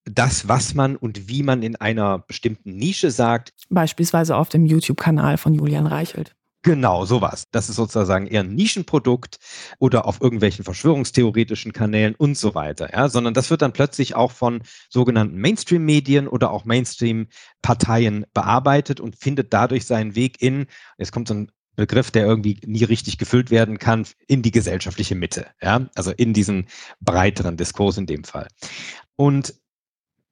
[0.05, 3.53] das, was man und wie man in einer bestimmten Nische sagt.
[3.69, 6.35] Beispielsweise auf dem YouTube-Kanal von Julian Reichelt.
[6.65, 7.43] Genau, sowas.
[7.51, 9.37] Das ist sozusagen eher ein Nischenprodukt
[9.79, 12.93] oder auf irgendwelchen verschwörungstheoretischen Kanälen und so weiter.
[12.93, 19.17] Ja, sondern das wird dann plötzlich auch von sogenannten Mainstream-Medien oder auch Mainstream-Parteien bearbeitet und
[19.17, 23.51] findet dadurch seinen Weg in, jetzt kommt so ein Begriff, der irgendwie nie richtig gefüllt
[23.51, 25.47] werden kann, in die gesellschaftliche Mitte.
[25.61, 26.67] Ja, also in diesen
[26.99, 28.47] breiteren Diskurs in dem Fall.
[29.15, 29.55] Und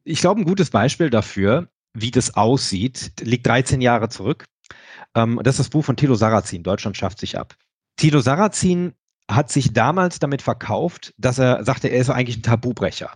[0.04, 4.46] ich glaube, ein gutes Beispiel dafür, wie das aussieht, liegt 13 Jahre zurück.
[5.16, 7.56] Ähm, das ist das Buch von Thilo Sarrazin, Deutschland schafft sich ab.
[7.98, 8.94] Thilo Sarrazin
[9.30, 13.14] hat sich damals damit verkauft, dass er sagte, er ist eigentlich ein Tabubrecher.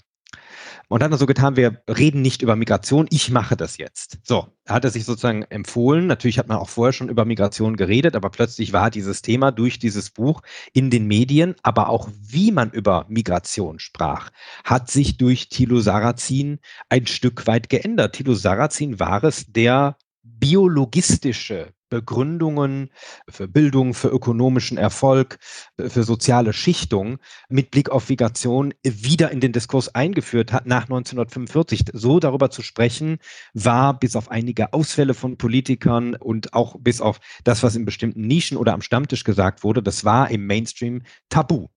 [0.88, 4.20] Und dann hat er so getan, wir reden nicht über Migration, ich mache das jetzt.
[4.24, 6.08] So, hat er sich sozusagen empfohlen.
[6.08, 9.80] Natürlich hat man auch vorher schon über Migration geredet, aber plötzlich war dieses Thema durch
[9.80, 10.42] dieses Buch
[10.74, 14.30] in den Medien, aber auch wie man über Migration sprach,
[14.64, 18.16] hat sich durch Thilo Sarrazin ein Stück weit geändert.
[18.16, 22.90] Thilo Sarrazin war es, der biologistische Begründungen
[23.30, 25.38] für Bildung, für ökonomischen Erfolg,
[25.80, 27.18] für soziale Schichtung
[27.50, 31.86] mit Blick auf Migration wieder in den Diskurs eingeführt hat nach 1945.
[31.94, 33.18] So darüber zu sprechen,
[33.54, 38.22] war bis auf einige Ausfälle von Politikern und auch bis auf das, was in bestimmten
[38.22, 41.68] Nischen oder am Stammtisch gesagt wurde, das war im Mainstream tabu.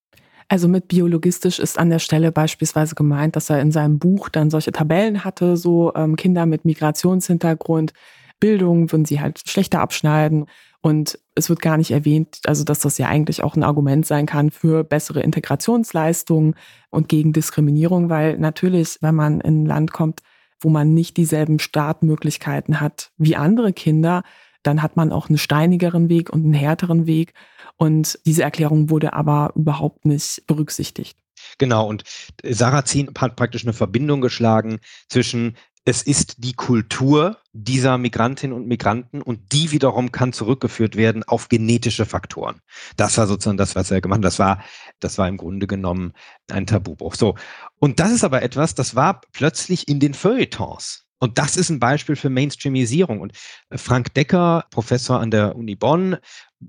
[0.50, 4.48] Also mit biologistisch ist an der Stelle beispielsweise gemeint, dass er in seinem Buch dann
[4.48, 7.92] solche Tabellen hatte, so ähm, Kinder mit Migrationshintergrund,
[8.40, 10.46] Bildung würden sie halt schlechter abschneiden.
[10.80, 14.26] Und es wird gar nicht erwähnt, also dass das ja eigentlich auch ein Argument sein
[14.26, 16.54] kann für bessere Integrationsleistungen
[16.90, 20.20] und gegen Diskriminierung, weil natürlich, wenn man in ein Land kommt,
[20.60, 24.22] wo man nicht dieselben Startmöglichkeiten hat wie andere Kinder,
[24.62, 27.34] dann hat man auch einen steinigeren Weg und einen härteren Weg.
[27.76, 31.16] Und diese Erklärung wurde aber überhaupt nicht berücksichtigt.
[31.58, 32.02] Genau, und
[32.44, 35.56] Sarrazin hat praktisch eine Verbindung geschlagen zwischen
[35.88, 41.48] es ist die Kultur dieser Migrantinnen und Migranten und die wiederum kann zurückgeführt werden auf
[41.48, 42.60] genetische Faktoren.
[42.98, 44.24] Das war sozusagen das, was er gemacht hat.
[44.26, 44.62] Das war,
[45.00, 46.12] das war im Grunde genommen
[46.50, 47.14] ein Tabubruch.
[47.14, 47.36] So.
[47.78, 51.06] Und das ist aber etwas, das war plötzlich in den Feuilletons.
[51.20, 53.22] Und das ist ein Beispiel für Mainstreamisierung.
[53.22, 53.32] Und
[53.74, 56.18] Frank Decker, Professor an der Uni Bonn,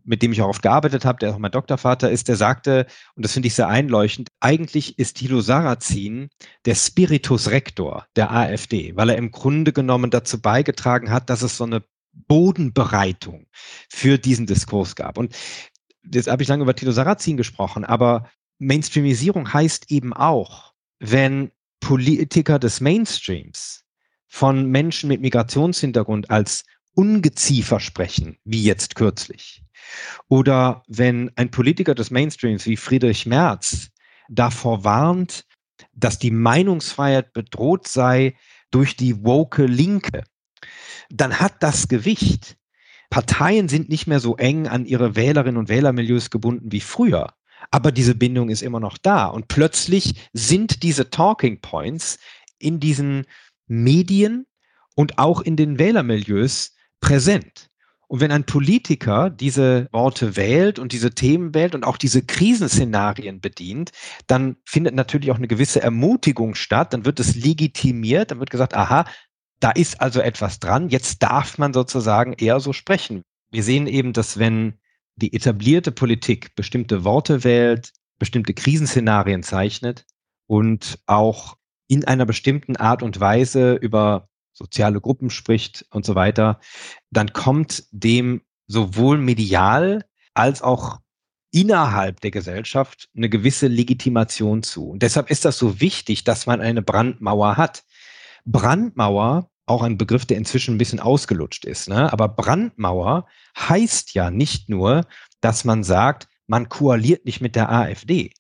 [0.03, 3.25] mit dem ich auch oft gearbeitet habe, der auch mein Doktorvater ist, der sagte, und
[3.25, 6.29] das finde ich sehr einleuchtend, eigentlich ist Thilo Sarrazin
[6.65, 11.57] der Spiritus Rector der AfD, weil er im Grunde genommen dazu beigetragen hat, dass es
[11.57, 13.47] so eine Bodenbereitung
[13.89, 15.17] für diesen Diskurs gab.
[15.17, 15.35] Und
[16.11, 22.59] jetzt habe ich lange über Thilo Sarrazin gesprochen, aber Mainstreamisierung heißt eben auch, wenn Politiker
[22.59, 23.85] des Mainstreams
[24.27, 29.63] von Menschen mit Migrationshintergrund als Ungeziefer sprechen, wie jetzt kürzlich.
[30.27, 33.89] Oder wenn ein Politiker des Mainstreams wie Friedrich Merz
[34.29, 35.45] davor warnt,
[35.93, 38.35] dass die Meinungsfreiheit bedroht sei
[38.71, 40.23] durch die woke Linke,
[41.09, 42.57] dann hat das Gewicht.
[43.09, 47.33] Parteien sind nicht mehr so eng an ihre Wählerinnen und Wählermilieus gebunden wie früher.
[47.71, 49.25] Aber diese Bindung ist immer noch da.
[49.25, 52.19] Und plötzlich sind diese Talking Points
[52.59, 53.25] in diesen
[53.67, 54.45] Medien
[54.95, 57.68] und auch in den Wählermilieus präsent.
[58.09, 63.39] Und wenn ein Politiker diese Worte wählt und diese Themen wählt und auch diese Krisenszenarien
[63.39, 63.91] bedient,
[64.25, 68.75] dann findet natürlich auch eine gewisse Ermutigung statt, dann wird es legitimiert, dann wird gesagt,
[68.75, 69.05] aha,
[69.59, 73.21] da ist also etwas dran, jetzt darf man sozusagen eher so sprechen.
[73.51, 74.79] Wir sehen eben, dass wenn
[75.15, 80.05] die etablierte Politik bestimmte Worte wählt, bestimmte Krisenszenarien zeichnet
[80.47, 84.28] und auch in einer bestimmten Art und Weise über
[84.59, 86.59] soziale Gruppen spricht und so weiter,
[87.09, 90.99] dann kommt dem sowohl medial als auch
[91.51, 94.89] innerhalb der Gesellschaft eine gewisse Legitimation zu.
[94.89, 97.83] Und deshalb ist das so wichtig, dass man eine Brandmauer hat.
[98.45, 102.11] Brandmauer, auch ein Begriff, der inzwischen ein bisschen ausgelutscht ist, ne?
[102.11, 105.05] aber Brandmauer heißt ja nicht nur,
[105.41, 108.33] dass man sagt, man koaliert nicht mit der AfD,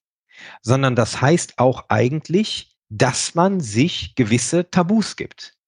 [0.61, 5.58] sondern das heißt auch eigentlich, dass man sich gewisse Tabus gibt.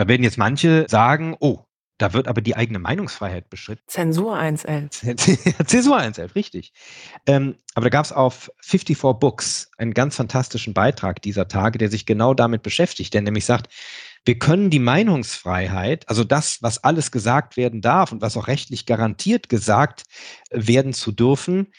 [0.00, 1.66] Da werden jetzt manche sagen, oh,
[1.98, 3.82] da wird aber die eigene Meinungsfreiheit beschritten.
[3.86, 5.66] Zensur 1.11.
[5.66, 6.72] Zensur 1.11, richtig.
[7.26, 11.90] Ähm, aber da gab es auf 54 Books einen ganz fantastischen Beitrag dieser Tage, der
[11.90, 13.70] sich genau damit beschäftigt, der nämlich sagt,
[14.24, 18.86] wir können die Meinungsfreiheit, also das, was alles gesagt werden darf und was auch rechtlich
[18.86, 20.04] garantiert gesagt
[20.50, 21.74] werden zu dürfen,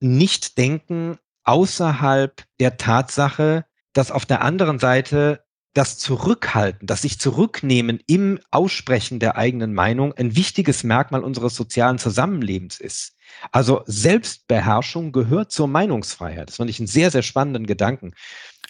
[0.00, 5.44] nicht denken außerhalb der Tatsache, dass auf der anderen Seite
[5.74, 11.98] das Zurückhalten, das sich zurücknehmen im Aussprechen der eigenen Meinung ein wichtiges Merkmal unseres sozialen
[11.98, 13.16] Zusammenlebens ist.
[13.50, 16.50] Also Selbstbeherrschung gehört zur Meinungsfreiheit.
[16.50, 18.12] Das fand ich einen sehr, sehr spannenden Gedanken.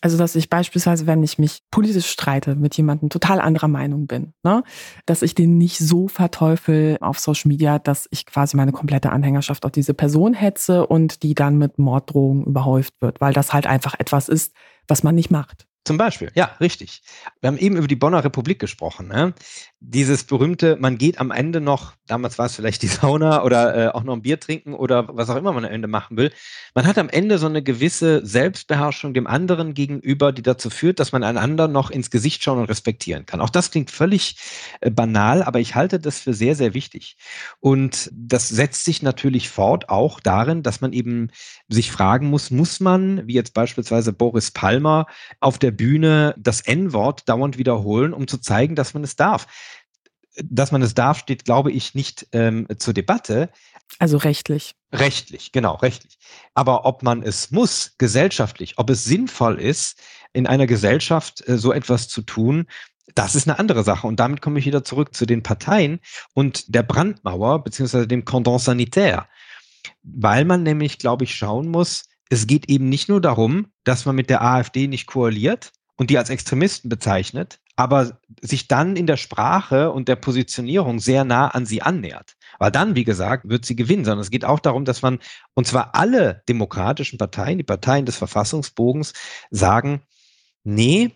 [0.00, 4.32] Also, dass ich beispielsweise, wenn ich mich politisch streite mit jemandem total anderer Meinung bin,
[4.42, 4.64] ne,
[5.06, 9.64] dass ich den nicht so verteufel auf Social Media, dass ich quasi meine komplette Anhängerschaft
[9.64, 13.94] auf diese Person hetze und die dann mit Morddrohungen überhäuft wird, weil das halt einfach
[13.98, 14.54] etwas ist,
[14.88, 15.66] was man nicht macht.
[15.84, 17.02] Zum Beispiel, ja, richtig.
[17.40, 19.08] Wir haben eben über die Bonner Republik gesprochen.
[19.08, 19.34] Ne?
[19.80, 23.88] Dieses berühmte, man geht am Ende noch, damals war es vielleicht die Sauna oder äh,
[23.88, 26.30] auch noch ein Bier trinken oder was auch immer man am Ende machen will.
[26.76, 31.10] Man hat am Ende so eine gewisse Selbstbeherrschung dem anderen gegenüber, die dazu führt, dass
[31.10, 33.40] man einander noch ins Gesicht schauen und respektieren kann.
[33.40, 34.36] Auch das klingt völlig
[34.82, 37.16] äh, banal, aber ich halte das für sehr, sehr wichtig.
[37.58, 41.30] Und das setzt sich natürlich fort auch darin, dass man eben
[41.68, 45.06] sich fragen muss, muss man, wie jetzt beispielsweise Boris Palmer,
[45.40, 49.46] auf der Bühne das N-Wort dauernd wiederholen, um zu zeigen, dass man es darf.
[50.42, 53.50] Dass man es darf, steht, glaube ich, nicht ähm, zur Debatte.
[53.98, 54.74] Also rechtlich.
[54.92, 56.18] Rechtlich, genau, rechtlich.
[56.54, 59.98] Aber ob man es muss, gesellschaftlich, ob es sinnvoll ist,
[60.32, 62.66] in einer Gesellschaft äh, so etwas zu tun,
[63.14, 64.06] das ist eine andere Sache.
[64.06, 66.00] Und damit komme ich wieder zurück zu den Parteien
[66.34, 69.26] und der Brandmauer beziehungsweise dem Cordon sanitaire.
[70.02, 74.16] Weil man nämlich, glaube ich, schauen muss, es geht eben nicht nur darum, dass man
[74.16, 79.18] mit der AfD nicht koaliert und die als Extremisten bezeichnet, aber sich dann in der
[79.18, 82.36] Sprache und der Positionierung sehr nah an sie annähert.
[82.58, 85.18] Weil dann, wie gesagt, wird sie gewinnen, sondern es geht auch darum, dass man,
[85.52, 89.12] und zwar alle demokratischen Parteien, die Parteien des Verfassungsbogens,
[89.50, 90.00] sagen,
[90.64, 91.10] nee,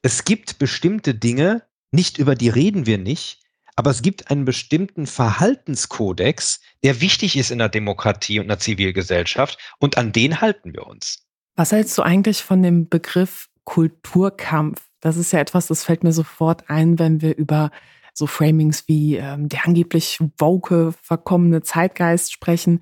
[0.00, 3.41] es gibt bestimmte Dinge, nicht über die reden wir nicht,
[3.76, 9.58] aber es gibt einen bestimmten Verhaltenskodex, der wichtig ist in der Demokratie und einer Zivilgesellschaft
[9.78, 11.26] und an den halten wir uns.
[11.56, 14.82] Was hältst du eigentlich von dem Begriff Kulturkampf?
[15.00, 17.70] Das ist ja etwas, das fällt mir sofort ein, wenn wir über
[18.14, 22.80] so Framings wie ähm, der angeblich woke, verkommene Zeitgeist sprechen.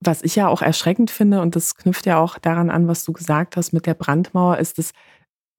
[0.00, 3.12] Was ich ja auch erschreckend finde, und das knüpft ja auch daran an, was du
[3.12, 4.92] gesagt hast mit der Brandmauer, ist es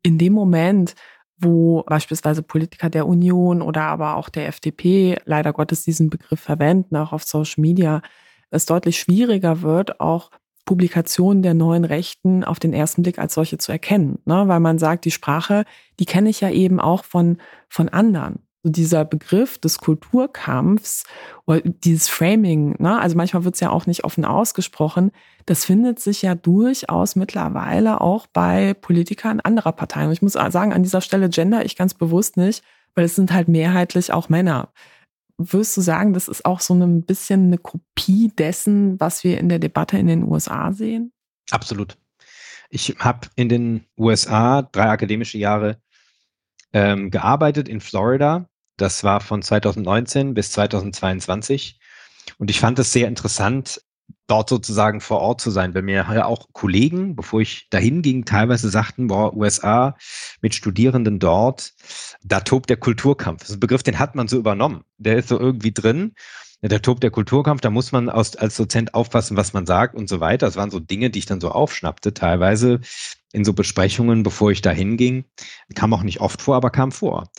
[0.04, 0.96] in dem Moment,
[1.38, 6.96] wo beispielsweise Politiker der Union oder aber auch der FDP leider Gottes diesen Begriff verwenden,
[6.96, 8.02] auch auf Social Media,
[8.50, 10.32] es deutlich schwieriger wird, auch
[10.66, 14.48] Publikationen der neuen Rechten auf den ersten Blick als solche zu erkennen, ne?
[14.48, 15.66] weil man sagt, die Sprache,
[16.00, 17.38] die kenne ich ja eben auch von,
[17.70, 21.04] von anderen so dieser Begriff des Kulturkampfs
[21.46, 23.00] oder dieses Framing, ne?
[23.00, 25.12] also manchmal wird es ja auch nicht offen ausgesprochen,
[25.46, 30.08] das findet sich ja durchaus mittlerweile auch bei Politikern anderer Parteien.
[30.08, 32.64] Und ich muss sagen, an dieser Stelle gender ich ganz bewusst nicht,
[32.96, 34.70] weil es sind halt mehrheitlich auch Männer.
[35.38, 39.50] Würdest du sagen, das ist auch so ein bisschen eine Kopie dessen, was wir in
[39.50, 41.12] der Debatte in den USA sehen?
[41.52, 41.98] Absolut.
[42.72, 45.78] Ich habe in den USA drei akademische Jahre
[46.74, 51.80] ähm, gearbeitet in Florida das war von 2019 bis 2022.
[52.38, 53.82] Und ich fand es sehr interessant,
[54.28, 58.26] dort sozusagen vor Ort zu sein, weil mir ja auch Kollegen, bevor ich dahin ging,
[58.26, 59.96] teilweise sagten, boah, USA
[60.42, 61.74] mit Studierenden dort,
[62.24, 63.42] da tobt der Kulturkampf.
[63.42, 64.84] Das ist ein Begriff, den hat man so übernommen.
[64.98, 66.14] Der ist so irgendwie drin.
[66.62, 70.10] Der tobt der Kulturkampf, da muss man als, als Dozent aufpassen, was man sagt und
[70.10, 70.48] so weiter.
[70.48, 72.80] Das waren so Dinge, die ich dann so aufschnappte, teilweise
[73.34, 75.26] in so Besprechungen, bevor ich dahin ging.
[75.76, 77.30] Kam auch nicht oft vor, aber kam vor.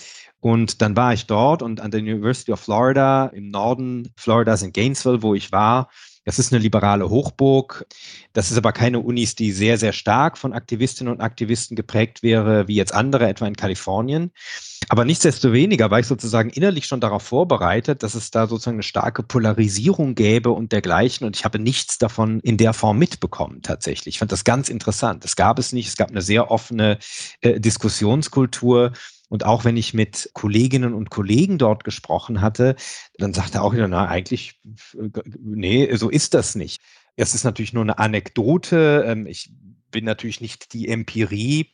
[0.41, 4.72] Und dann war ich dort und an der University of Florida im Norden Floridas in
[4.72, 5.89] Gainesville, wo ich war.
[6.26, 7.87] Das ist eine liberale Hochburg.
[8.32, 12.66] Das ist aber keine Unis, die sehr, sehr stark von Aktivistinnen und Aktivisten geprägt wäre,
[12.66, 14.32] wie jetzt andere, etwa in Kalifornien.
[14.89, 19.22] Aber nichtsdestoweniger war ich sozusagen innerlich schon darauf vorbereitet, dass es da sozusagen eine starke
[19.22, 21.28] Polarisierung gäbe und dergleichen.
[21.28, 24.16] Und ich habe nichts davon in der Form mitbekommen tatsächlich.
[24.16, 25.24] Ich fand das ganz interessant.
[25.24, 25.87] Es gab es nicht.
[25.87, 26.99] Es gab eine sehr offene
[27.41, 28.93] äh, Diskussionskultur.
[29.29, 32.77] Und auch wenn ich mit Kolleginnen und Kollegen dort gesprochen hatte,
[33.18, 34.61] dann sagte auch wieder, na, eigentlich,
[34.95, 36.81] nee, so ist das nicht.
[37.16, 39.05] Es ist natürlich nur eine Anekdote.
[39.07, 39.51] Ähm, ich
[39.91, 41.72] bin natürlich nicht die Empirie.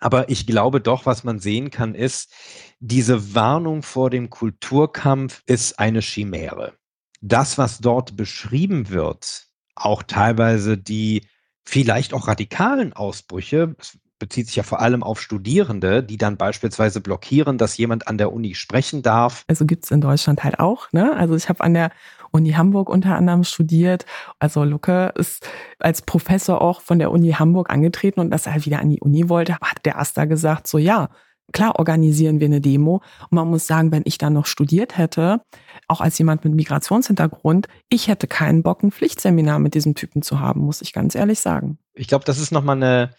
[0.00, 2.32] Aber ich glaube doch, was man sehen kann, ist,
[2.80, 6.74] diese Warnung vor dem Kulturkampf ist eine Chimäre.
[7.20, 11.28] Das, was dort beschrieben wird, auch teilweise die
[11.64, 13.76] vielleicht auch radikalen Ausbrüche,
[14.22, 18.32] bezieht sich ja vor allem auf Studierende, die dann beispielsweise blockieren, dass jemand an der
[18.32, 19.42] Uni sprechen darf.
[19.48, 20.92] Also gibt es in Deutschland halt auch.
[20.92, 21.16] Ne?
[21.16, 21.90] Also ich habe an der
[22.30, 24.06] Uni Hamburg unter anderem studiert.
[24.38, 25.44] Also Lucke ist
[25.80, 29.00] als Professor auch von der Uni Hamburg angetreten und dass er halt wieder an die
[29.00, 31.08] Uni wollte, hat der Asta gesagt, so ja,
[31.52, 33.02] klar organisieren wir eine Demo.
[33.28, 35.40] Und man muss sagen, wenn ich dann noch studiert hätte,
[35.88, 40.38] auch als jemand mit Migrationshintergrund, ich hätte keinen Bock, ein Pflichtseminar mit diesem Typen zu
[40.38, 41.78] haben, muss ich ganz ehrlich sagen.
[41.94, 43.10] Ich glaube, das ist nochmal eine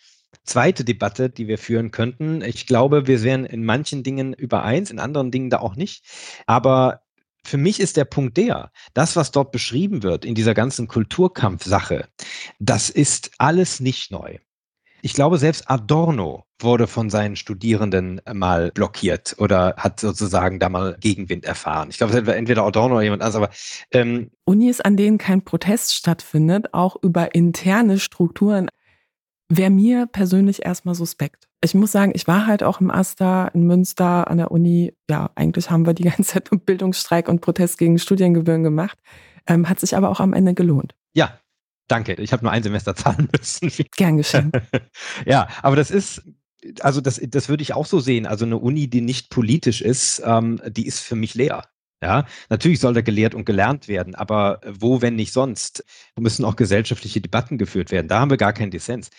[0.43, 2.41] zweite Debatte, die wir führen könnten.
[2.41, 6.03] Ich glaube, wir wären in manchen Dingen übereins, in anderen Dingen da auch nicht.
[6.47, 7.01] Aber
[7.45, 12.07] für mich ist der Punkt der, das, was dort beschrieben wird in dieser ganzen Kulturkampfsache,
[12.59, 14.37] das ist alles nicht neu.
[15.05, 20.95] Ich glaube, selbst Adorno wurde von seinen Studierenden mal blockiert oder hat sozusagen da mal
[20.97, 21.89] Gegenwind erfahren.
[21.89, 23.49] Ich glaube, es war entweder Adorno oder jemand anderes, aber
[23.91, 28.69] ähm, Unis, an denen kein Protest stattfindet, auch über interne Strukturen,
[29.57, 31.47] wäre mir persönlich erstmal suspekt.
[31.63, 34.93] Ich muss sagen, ich war halt auch im Asta in Münster an der Uni.
[35.09, 38.97] Ja, eigentlich haben wir die ganze Zeit Bildungsstreik und Protest gegen Studiengebühren gemacht.
[39.47, 40.95] Ähm, hat sich aber auch am Ende gelohnt.
[41.13, 41.39] Ja,
[41.87, 42.13] danke.
[42.13, 43.71] Ich habe nur ein Semester zahlen müssen.
[43.95, 44.51] Gern geschehen.
[45.25, 46.23] ja, aber das ist,
[46.81, 48.25] also das, das würde ich auch so sehen.
[48.25, 51.63] Also eine Uni, die nicht politisch ist, ähm, die ist für mich leer.
[52.03, 55.85] Ja, natürlich soll da gelehrt und gelernt werden, aber wo, wenn nicht sonst?
[56.19, 58.09] Müssen auch gesellschaftliche Debatten geführt werden.
[58.09, 59.09] Da haben wir gar keinen Dissens.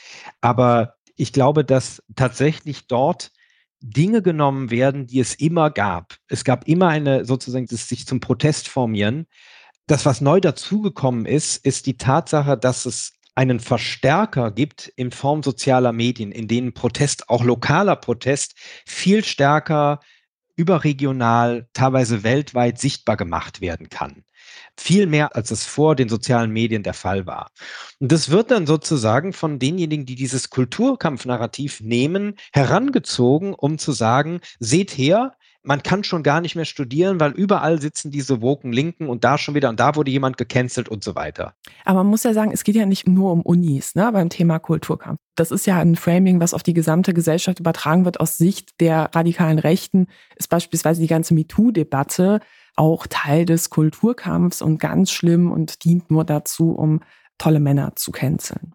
[0.42, 3.32] Aber ich glaube, dass tatsächlich dort
[3.80, 6.16] Dinge genommen werden, die es immer gab.
[6.28, 9.28] Es gab immer eine sozusagen das sich zum Protest formieren.
[9.86, 15.42] Das, was neu dazugekommen ist, ist die Tatsache, dass es einen Verstärker gibt in Form
[15.42, 20.00] sozialer Medien, in denen Protest, auch lokaler Protest, viel stärker
[20.56, 24.24] überregional, teilweise weltweit sichtbar gemacht werden kann.
[24.76, 27.50] Viel mehr, als es vor den sozialen Medien der Fall war.
[28.00, 34.40] Und das wird dann sozusagen von denjenigen, die dieses Kulturkampfnarrativ nehmen, herangezogen, um zu sagen,
[34.58, 39.08] seht her, man kann schon gar nicht mehr studieren, weil überall sitzen diese woken Linken
[39.08, 41.54] und da schon wieder und da wurde jemand gecancelt und so weiter.
[41.84, 44.58] Aber man muss ja sagen, es geht ja nicht nur um Unis ne, beim Thema
[44.58, 45.18] Kulturkampf.
[45.34, 48.20] Das ist ja ein Framing, was auf die gesamte Gesellschaft übertragen wird.
[48.20, 50.06] Aus Sicht der radikalen Rechten
[50.36, 52.40] ist beispielsweise die ganze MeToo-Debatte
[52.76, 57.00] auch Teil des Kulturkampfs und ganz schlimm und dient nur dazu, um
[57.38, 58.74] tolle Männer zu canceln.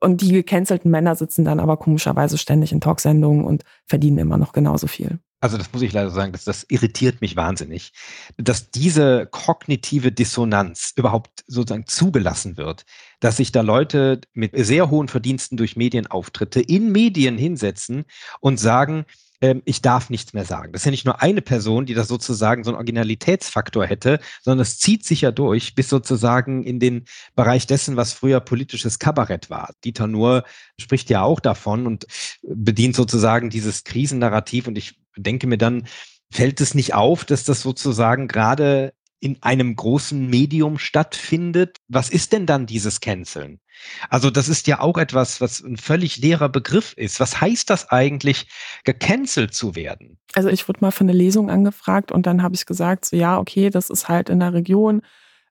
[0.00, 4.52] Und die gecancelten Männer sitzen dann aber komischerweise ständig in Talksendungen und verdienen immer noch
[4.52, 5.20] genauso viel.
[5.42, 7.92] Also das muss ich leider sagen, das, das irritiert mich wahnsinnig,
[8.36, 12.84] dass diese kognitive Dissonanz überhaupt sozusagen zugelassen wird,
[13.20, 18.04] dass sich da Leute mit sehr hohen Verdiensten durch Medienauftritte in Medien hinsetzen
[18.40, 19.06] und sagen,
[19.40, 20.72] ähm, ich darf nichts mehr sagen.
[20.72, 24.62] Das ist ja nicht nur eine Person, die das sozusagen so einen Originalitätsfaktor hätte, sondern
[24.62, 29.50] es zieht sich ja durch bis sozusagen in den Bereich dessen, was früher politisches Kabarett
[29.50, 29.72] war.
[29.84, 30.44] Dieter Nuhr
[30.78, 32.06] spricht ja auch davon und
[32.42, 35.86] bedient sozusagen dieses Krisennarrativ und ich denke mir dann,
[36.32, 41.76] fällt es nicht auf, dass das sozusagen gerade in einem großen Medium stattfindet.
[41.88, 43.60] Was ist denn dann dieses Canceln?
[44.08, 47.20] Also das ist ja auch etwas, was ein völlig leerer Begriff ist.
[47.20, 48.48] Was heißt das eigentlich,
[48.84, 50.18] gecancelt zu werden?
[50.34, 53.38] Also ich wurde mal für eine Lesung angefragt und dann habe ich gesagt, so ja,
[53.38, 55.02] okay, das ist halt in der Region,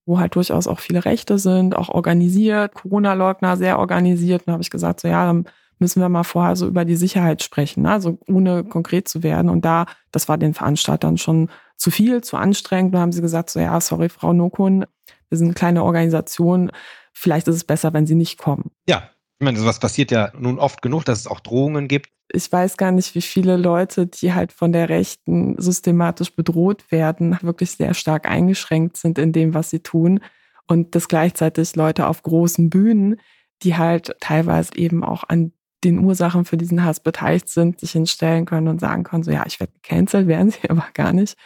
[0.05, 4.41] wo halt durchaus auch viele Rechte sind, auch organisiert, Corona-Leugner sehr organisiert.
[4.41, 5.45] Und dann habe ich gesagt, so ja, dann
[5.79, 7.91] müssen wir mal vorher so über die Sicherheit sprechen, ne?
[7.91, 9.49] also ohne konkret zu werden.
[9.49, 11.49] Und da, das war den Veranstaltern schon
[11.79, 12.93] zu viel, zu anstrengend.
[12.93, 14.85] Da haben sie gesagt, so ja, sorry, Frau Nokun,
[15.29, 16.71] wir sind eine kleine Organisation,
[17.13, 18.71] vielleicht ist es besser, wenn Sie nicht kommen.
[18.87, 19.09] Ja,
[19.39, 22.09] ich meine, sowas passiert ja nun oft genug, dass es auch Drohungen gibt.
[22.31, 27.39] Ich weiß gar nicht, wie viele Leute, die halt von der Rechten systematisch bedroht werden,
[27.41, 30.19] wirklich sehr stark eingeschränkt sind in dem, was sie tun.
[30.67, 33.19] Und dass gleichzeitig Leute auf großen Bühnen,
[33.63, 35.53] die halt teilweise eben auch an
[35.83, 39.45] den Ursachen für diesen Hass beteiligt sind, sich hinstellen können und sagen können, so ja,
[39.47, 41.37] ich werde gecancelt, werden sie aber gar nicht.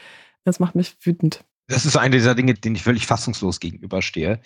[0.43, 1.43] Das macht mich wütend.
[1.67, 4.41] Das ist eine dieser Dinge, denen ich völlig fassungslos gegenüberstehe,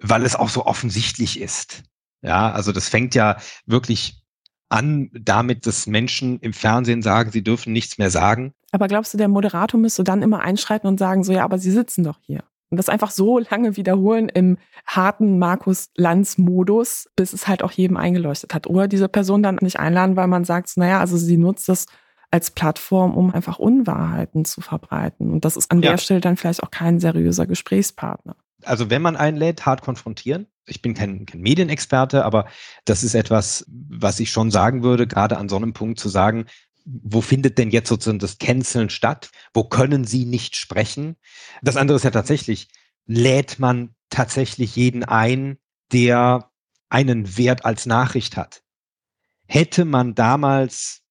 [0.00, 1.84] weil es auch so offensichtlich ist.
[2.22, 3.36] Ja, also das fängt ja
[3.66, 4.22] wirklich
[4.68, 8.52] an damit, dass Menschen im Fernsehen sagen, sie dürfen nichts mehr sagen.
[8.72, 11.70] Aber glaubst du, der Moderator müsste dann immer einschreiten und sagen, so ja, aber sie
[11.70, 12.42] sitzen doch hier?
[12.68, 18.54] Und das einfach so lange wiederholen im harten Markus-Lanz-Modus, bis es halt auch jedem eingeleuchtet
[18.54, 18.66] hat.
[18.66, 21.86] Oder diese Person dann nicht einladen, weil man sagt, naja, also sie nutzt das
[22.30, 25.32] als Plattform, um einfach Unwahrheiten zu verbreiten.
[25.32, 25.92] Und das ist an ja.
[25.92, 28.36] der Stelle dann vielleicht auch kein seriöser Gesprächspartner.
[28.64, 30.46] Also wenn man einlädt, hart konfrontieren.
[30.66, 32.46] Ich bin kein, kein Medienexperte, aber
[32.84, 36.46] das ist etwas, was ich schon sagen würde, gerade an so einem Punkt zu sagen,
[36.84, 39.30] wo findet denn jetzt sozusagen das Canceln statt?
[39.52, 41.16] Wo können Sie nicht sprechen?
[41.62, 42.68] Das andere ist ja tatsächlich,
[43.06, 45.58] lädt man tatsächlich jeden ein,
[45.92, 46.50] der
[46.88, 48.62] einen Wert als Nachricht hat?
[49.46, 51.02] Hätte man damals,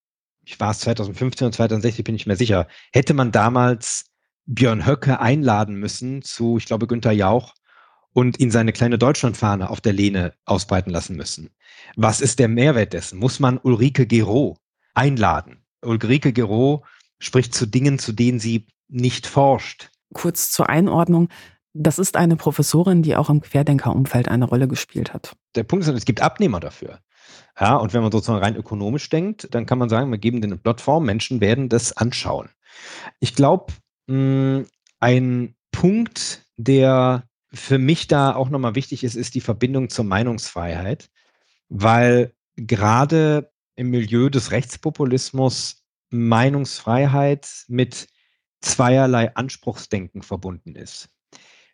[0.45, 4.05] ich war es 2015 und 2016, bin ich mir sicher, hätte man damals
[4.45, 7.53] Björn Höcke einladen müssen zu, ich glaube, Günther Jauch
[8.13, 11.49] und ihn seine kleine Deutschlandfahne auf der Lehne ausbreiten lassen müssen.
[11.95, 13.19] Was ist der Mehrwert dessen?
[13.19, 14.57] Muss man Ulrike Gero
[14.93, 15.65] einladen?
[15.81, 16.85] Ulrike Gero
[17.19, 19.89] spricht zu Dingen, zu denen sie nicht forscht.
[20.13, 21.29] Kurz zur Einordnung.
[21.73, 25.35] Das ist eine Professorin, die auch im Querdenkerumfeld eine Rolle gespielt hat.
[25.55, 26.99] Der Punkt ist, es gibt Abnehmer dafür.
[27.59, 30.53] Ja, und wenn man sozusagen rein ökonomisch denkt, dann kann man sagen, wir geben denen
[30.53, 32.49] eine Plattform, Menschen werden das anschauen.
[33.19, 33.73] Ich glaube,
[34.07, 41.09] ein Punkt, der für mich da auch nochmal wichtig ist, ist die Verbindung zur Meinungsfreiheit,
[41.69, 48.07] weil gerade im Milieu des Rechtspopulismus Meinungsfreiheit mit
[48.61, 51.09] zweierlei Anspruchsdenken verbunden ist.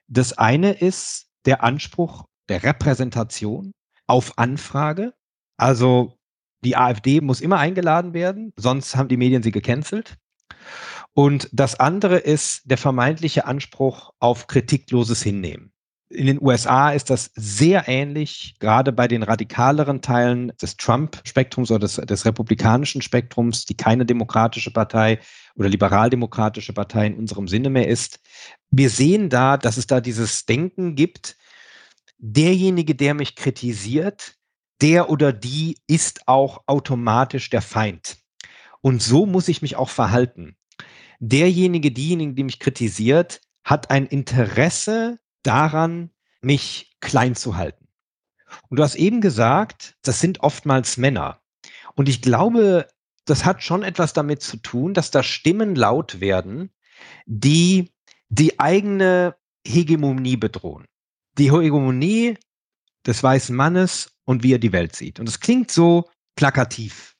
[0.08, 3.74] Das eine ist der Anspruch der Repräsentation
[4.08, 5.14] auf Anfrage.
[5.62, 6.18] Also
[6.64, 10.18] die AfD muss immer eingeladen werden, sonst haben die Medien sie gecancelt.
[11.14, 15.72] Und das andere ist der vermeintliche Anspruch auf kritikloses Hinnehmen.
[16.09, 21.80] In den USA ist das sehr ähnlich, gerade bei den radikaleren Teilen des Trump-Spektrums oder
[21.80, 25.20] des, des, republikanischen Spektrums, die keine demokratische Partei
[25.55, 28.20] oder liberaldemokratische Partei in unserem Sinne mehr ist.
[28.72, 31.38] Wir sehen da, dass es da dieses Denken gibt,
[32.18, 34.41] derjenige, der mich kritisiert,
[34.82, 38.18] der oder die ist auch automatisch der Feind.
[38.82, 40.58] Und so muss ich mich auch verhalten.
[41.20, 46.10] Derjenige, diejenige, die mich kritisiert, hat ein Interesse daran,
[46.42, 47.88] mich klein zu halten.
[48.70, 51.42] Und du hast eben gesagt, das sind oftmals Männer.
[51.96, 52.88] Und ich glaube,
[53.26, 56.72] das hat schon etwas damit zu tun, dass da Stimmen laut werden,
[57.26, 57.92] die
[58.30, 60.86] die eigene Hegemonie bedrohen.
[61.38, 62.38] Die Hegemonie
[63.06, 65.20] des weißen Mannes und wie er die Welt sieht.
[65.20, 67.16] Und es klingt so plakativ.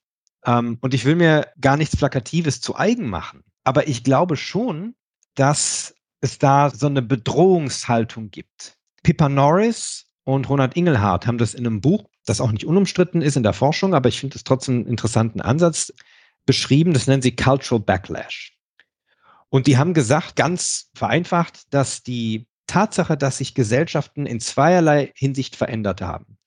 [0.46, 3.44] Ähm, und ich will mir gar nichts Plakatives zu eigen machen.
[3.64, 4.96] Aber ich glaube schon,
[5.36, 8.78] dass es da so eine Bedrohungshaltung gibt.
[9.04, 13.36] Pippa Norris und Ronald Ingelhardt haben das in einem Buch, das auch nicht unumstritten ist
[13.36, 15.94] in der Forschung, aber ich finde es trotzdem einen interessanten Ansatz
[16.46, 16.94] beschrieben.
[16.94, 18.58] Das nennen sie Cultural Backlash.
[19.50, 25.56] Und die haben gesagt, ganz vereinfacht, dass die Tatsache, dass sich Gesellschaften in zweierlei Hinsicht
[25.56, 26.38] verändert haben.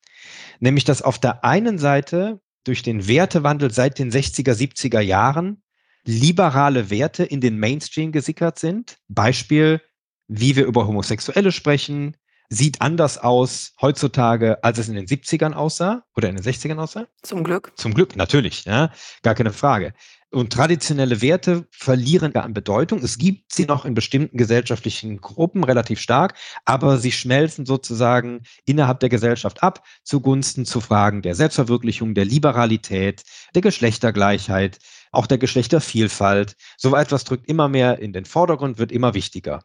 [0.60, 5.62] Nämlich, dass auf der einen Seite durch den Wertewandel seit den 60er, 70er Jahren
[6.04, 8.98] liberale Werte in den Mainstream gesickert sind.
[9.08, 9.80] Beispiel,
[10.28, 12.16] wie wir über Homosexuelle sprechen,
[12.50, 17.06] sieht anders aus heutzutage, als es in den 70ern aussah oder in den 60ern aussah.
[17.22, 17.72] Zum Glück.
[17.76, 19.94] Zum Glück, natürlich, ja, gar keine Frage.
[20.34, 22.98] Und traditionelle Werte verlieren an Bedeutung.
[23.04, 28.98] Es gibt sie noch in bestimmten gesellschaftlichen Gruppen relativ stark, aber sie schmelzen sozusagen innerhalb
[28.98, 33.22] der Gesellschaft ab zugunsten zu Fragen der Selbstverwirklichung, der Liberalität,
[33.54, 34.80] der Geschlechtergleichheit,
[35.14, 36.56] auch der Geschlechtervielfalt.
[36.76, 39.62] So etwas drückt immer mehr in den Vordergrund, wird immer wichtiger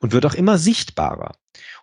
[0.00, 1.32] und wird auch immer sichtbarer.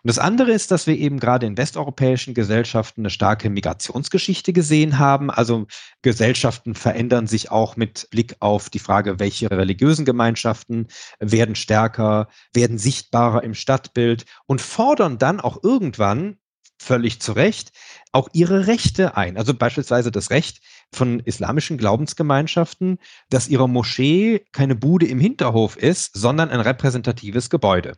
[0.02, 4.98] Und das andere ist, dass wir eben gerade in westeuropäischen Gesellschaften eine starke Migrationsgeschichte gesehen
[4.98, 5.30] haben.
[5.30, 5.66] Also
[6.02, 10.88] Gesellschaften verändern sich auch mit Blick auf die Frage, welche religiösen Gemeinschaften
[11.18, 16.36] werden stärker, werden sichtbarer im Stadtbild und fordern dann auch irgendwann
[16.78, 17.72] völlig zu Recht
[18.12, 19.36] auch ihre Rechte ein.
[19.36, 20.60] Also beispielsweise das Recht
[20.94, 22.98] von islamischen Glaubensgemeinschaften,
[23.30, 27.94] dass ihre Moschee keine Bude im Hinterhof ist, sondern ein repräsentatives Gebäude.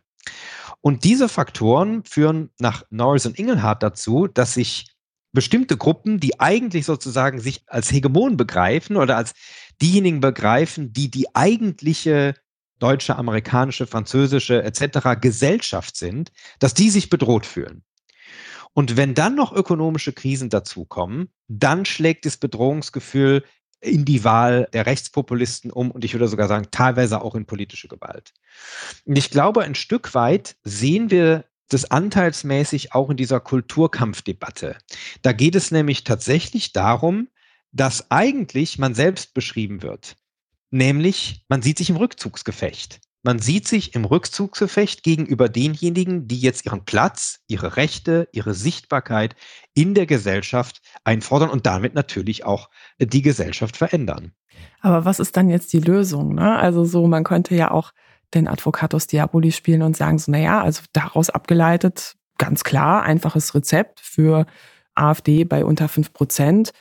[0.81, 4.87] Und diese Faktoren führen nach Norris und Ingelhardt dazu, dass sich
[5.33, 9.33] bestimmte Gruppen, die eigentlich sozusagen sich als Hegemon begreifen oder als
[9.81, 12.33] diejenigen begreifen, die die eigentliche
[12.79, 15.19] deutsche, amerikanische, französische etc.
[15.19, 17.83] Gesellschaft sind, dass die sich bedroht fühlen.
[18.77, 23.43] Und wenn dann noch ökonomische Krisen dazukommen, dann schlägt das Bedrohungsgefühl
[23.81, 27.87] in die Wahl der Rechtspopulisten um und ich würde sogar sagen, teilweise auch in politische
[27.87, 28.35] Gewalt.
[29.03, 34.77] Und ich glaube, ein Stück weit sehen wir das anteilsmäßig auch in dieser Kulturkampfdebatte.
[35.23, 37.29] Da geht es nämlich tatsächlich darum,
[37.71, 40.17] dass eigentlich man selbst beschrieben wird.
[40.69, 42.99] Nämlich, man sieht sich im Rückzugsgefecht.
[43.27, 49.35] Man sieht sich im Rückzugsgefecht gegenüber denjenigen, die jetzt ihren Platz, ihre Rechte, ihre Sichtbarkeit
[49.73, 52.69] in der Gesellschaft einfordern und damit natürlich auch
[52.99, 54.31] die Gesellschaft verändern.
[54.79, 56.35] Aber was ist dann jetzt die Lösung?
[56.35, 56.55] Ne?
[56.55, 57.91] Also so, man könnte ja auch
[58.33, 63.99] den Advocatus Diaboli spielen und sagen so, naja, also daraus abgeleitet, ganz klar, einfaches Rezept
[63.99, 64.45] für
[64.95, 66.71] AfD bei unter fünf Prozent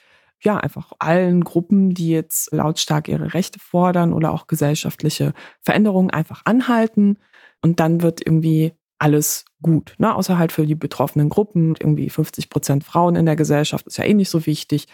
[0.43, 6.43] ja, einfach allen Gruppen, die jetzt lautstark ihre Rechte fordern oder auch gesellschaftliche Veränderungen einfach
[6.45, 7.19] anhalten.
[7.63, 10.15] Und dann wird irgendwie alles gut, ne?
[10.15, 11.75] außer halt für die betroffenen Gruppen.
[11.79, 14.87] Irgendwie 50 Prozent Frauen in der Gesellschaft ist ja eh nicht so wichtig.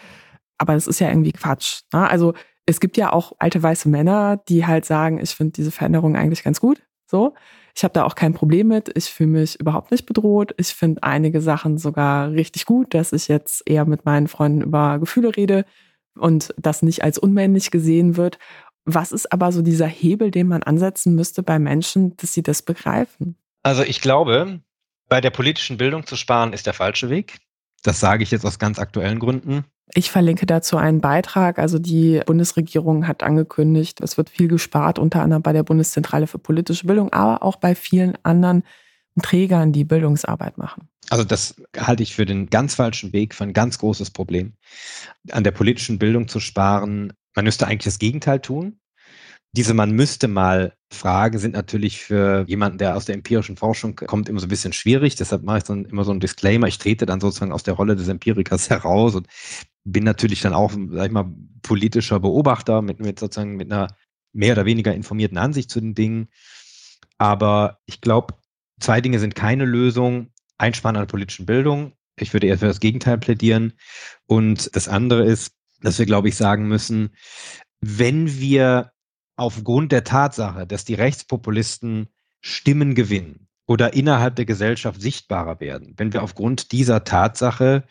[0.57, 1.81] Aber es ist ja irgendwie Quatsch.
[1.93, 2.09] Ne?
[2.09, 2.33] Also
[2.65, 6.43] es gibt ja auch alte weiße Männer, die halt sagen, ich finde diese Veränderung eigentlich
[6.43, 6.81] ganz gut.
[7.05, 7.33] So.
[7.75, 8.95] Ich habe da auch kein Problem mit.
[8.95, 10.53] Ich fühle mich überhaupt nicht bedroht.
[10.57, 14.99] Ich finde einige Sachen sogar richtig gut, dass ich jetzt eher mit meinen Freunden über
[14.99, 15.65] Gefühle rede
[16.15, 18.37] und das nicht als unmännlich gesehen wird.
[18.85, 22.61] Was ist aber so dieser Hebel, den man ansetzen müsste bei Menschen, dass sie das
[22.61, 23.37] begreifen?
[23.63, 24.59] Also ich glaube,
[25.09, 27.39] bei der politischen Bildung zu sparen ist der falsche Weg.
[27.81, 29.65] Das sage ich jetzt aus ganz aktuellen Gründen.
[29.95, 31.59] Ich verlinke dazu einen Beitrag.
[31.59, 36.39] Also die Bundesregierung hat angekündigt, es wird viel gespart, unter anderem bei der Bundeszentrale für
[36.39, 38.63] politische Bildung, aber auch bei vielen anderen
[39.21, 40.87] Trägern, die Bildungsarbeit machen.
[41.09, 44.53] Also das halte ich für den ganz falschen Weg, für ein ganz großes Problem.
[45.31, 48.79] An der politischen Bildung zu sparen, man müsste eigentlich das Gegenteil tun.
[49.55, 54.27] Diese man müsste mal Fragen sind natürlich für jemanden, der aus der empirischen Forschung kommt,
[54.27, 55.15] immer so ein bisschen schwierig.
[55.15, 56.67] Deshalb mache ich dann immer so einen Disclaimer.
[56.67, 59.27] Ich trete dann sozusagen aus der Rolle des Empirikers heraus und
[59.83, 61.31] bin natürlich dann auch, sag ich mal,
[61.61, 63.95] politischer Beobachter mit, mit sozusagen mit einer
[64.33, 66.29] mehr oder weniger informierten Ansicht zu den Dingen.
[67.17, 68.35] Aber ich glaube,
[68.79, 70.31] zwei Dinge sind keine Lösung.
[70.57, 71.93] Einsparen an der politischen Bildung.
[72.15, 73.73] Ich würde eher für das Gegenteil plädieren.
[74.25, 77.15] Und das andere ist, dass wir, glaube ich, sagen müssen,
[77.81, 78.91] wenn wir
[79.35, 82.07] aufgrund der Tatsache, dass die Rechtspopulisten
[82.39, 87.83] Stimmen gewinnen oder innerhalb der Gesellschaft sichtbarer werden, wenn wir aufgrund dieser Tatsache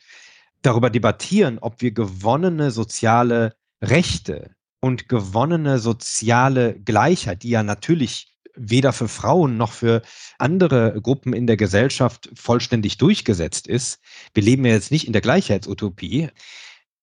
[0.62, 8.92] darüber debattieren, ob wir gewonnene soziale Rechte und gewonnene soziale Gleichheit, die ja natürlich weder
[8.92, 10.02] für Frauen noch für
[10.38, 14.00] andere Gruppen in der Gesellschaft vollständig durchgesetzt ist.
[14.34, 16.28] Wir leben ja jetzt nicht in der Gleichheitsutopie.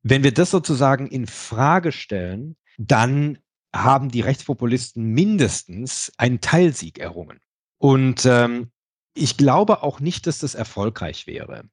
[0.04, 3.40] Wenn wir das sozusagen in Frage stellen, dann
[3.74, 7.40] haben die Rechtspopulisten mindestens einen Teilsieg errungen.
[7.78, 8.72] Und ähm,
[9.14, 11.64] ich glaube auch nicht, dass das erfolgreich wäre.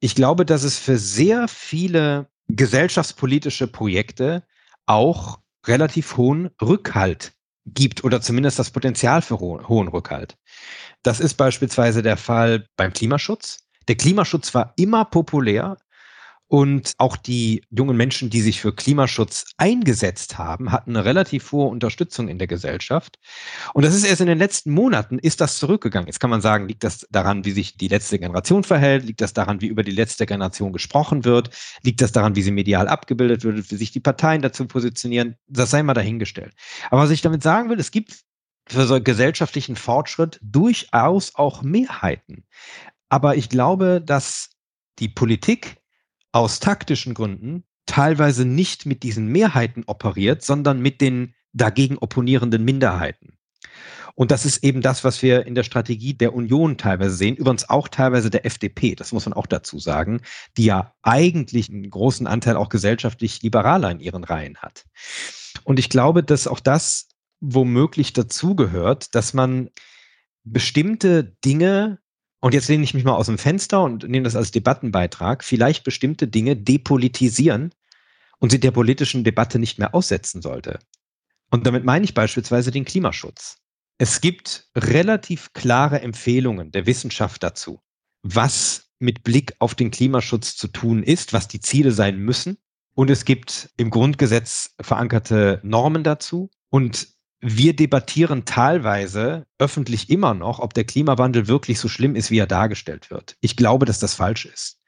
[0.00, 4.44] Ich glaube, dass es für sehr viele gesellschaftspolitische Projekte
[4.86, 7.32] auch relativ hohen Rückhalt
[7.66, 10.38] gibt oder zumindest das Potenzial für ho hohen Rückhalt.
[11.02, 13.58] Das ist beispielsweise der Fall beim Klimaschutz.
[13.88, 15.76] Der Klimaschutz war immer populär
[16.48, 21.68] und auch die jungen Menschen, die sich für Klimaschutz eingesetzt haben, hatten eine relativ hohe
[21.68, 23.18] Unterstützung in der Gesellschaft.
[23.74, 26.06] Und das ist erst in den letzten Monaten ist das zurückgegangen.
[26.06, 29.04] Jetzt kann man sagen, liegt das daran, wie sich die letzte Generation verhält?
[29.04, 31.50] Liegt das daran, wie über die letzte Generation gesprochen wird?
[31.82, 35.36] Liegt das daran, wie sie medial abgebildet wird, wie sich die Parteien dazu positionieren?
[35.48, 36.54] Das sei mal dahingestellt.
[36.90, 38.20] Aber was ich damit sagen will, es gibt
[38.68, 42.44] für so gesellschaftlichen Fortschritt durchaus auch Mehrheiten.
[43.08, 44.50] Aber ich glaube, dass
[44.98, 45.76] die Politik
[46.36, 53.38] aus taktischen Gründen teilweise nicht mit diesen Mehrheiten operiert, sondern mit den dagegen opponierenden Minderheiten.
[54.14, 57.68] Und das ist eben das, was wir in der Strategie der Union teilweise sehen, übrigens
[57.68, 60.20] auch teilweise der FDP, das muss man auch dazu sagen,
[60.56, 64.84] die ja eigentlich einen großen Anteil auch gesellschaftlich liberaler in ihren Reihen hat.
[65.64, 67.08] Und ich glaube, dass auch das
[67.40, 69.68] womöglich dazugehört, dass man
[70.44, 71.98] bestimmte Dinge
[72.40, 75.84] und jetzt lehne ich mich mal aus dem Fenster und nehme das als Debattenbeitrag, vielleicht
[75.84, 77.72] bestimmte Dinge depolitisieren
[78.38, 80.78] und sie der politischen Debatte nicht mehr aussetzen sollte.
[81.50, 83.58] Und damit meine ich beispielsweise den Klimaschutz.
[83.98, 87.80] Es gibt relativ klare Empfehlungen der Wissenschaft dazu,
[88.22, 92.58] was mit Blick auf den Klimaschutz zu tun ist, was die Ziele sein müssen.
[92.94, 96.50] Und es gibt im Grundgesetz verankerte Normen dazu.
[96.70, 97.08] Und
[97.48, 102.48] wir debattieren teilweise öffentlich immer noch, ob der Klimawandel wirklich so schlimm ist, wie er
[102.48, 103.36] dargestellt wird.
[103.40, 104.80] Ich glaube, dass das falsch ist.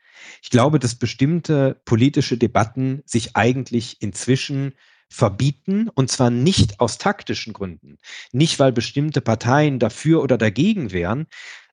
[0.42, 4.74] Ich glaube, dass bestimmte politische Debatten sich eigentlich inzwischen
[5.08, 7.96] verbieten, und zwar nicht aus taktischen Gründen,
[8.32, 11.28] nicht weil bestimmte Parteien dafür oder dagegen wären,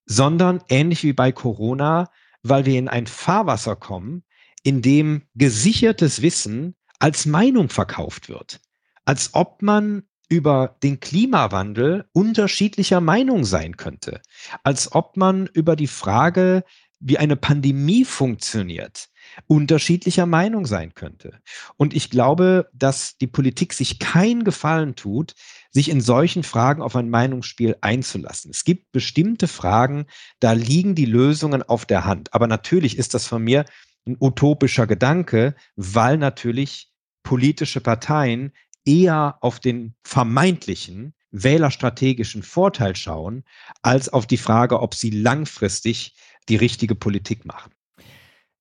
[0.05, 2.11] sondern ähnlich wie bei Corona,
[2.43, 4.23] weil wir in ein Fahrwasser kommen,
[4.61, 8.61] in dem gesichertes Wissen als Meinung verkauft wird.
[9.03, 14.21] Als ob man über den Klimawandel unterschiedlicher Meinung sein könnte.
[14.63, 16.63] Als ob man über die Frage,
[16.99, 19.09] wie eine Pandemie funktioniert,
[19.47, 21.39] unterschiedlicher Meinung sein könnte.
[21.77, 25.35] Und ich glaube, dass die Politik sich keinen Gefallen tut,
[25.71, 28.51] sich in solchen Fragen auf ein Meinungsspiel einzulassen.
[28.51, 30.05] Es gibt bestimmte Fragen,
[30.39, 32.33] da liegen die Lösungen auf der Hand.
[32.33, 33.65] Aber natürlich ist das von mir
[34.07, 36.91] ein utopischer Gedanke, weil natürlich
[37.23, 38.53] politische Parteien
[38.85, 43.43] eher auf den vermeintlichen wählerstrategischen Vorteil schauen,
[43.81, 46.15] als auf die Frage, ob sie langfristig
[46.47, 47.74] die richtige Politik machen.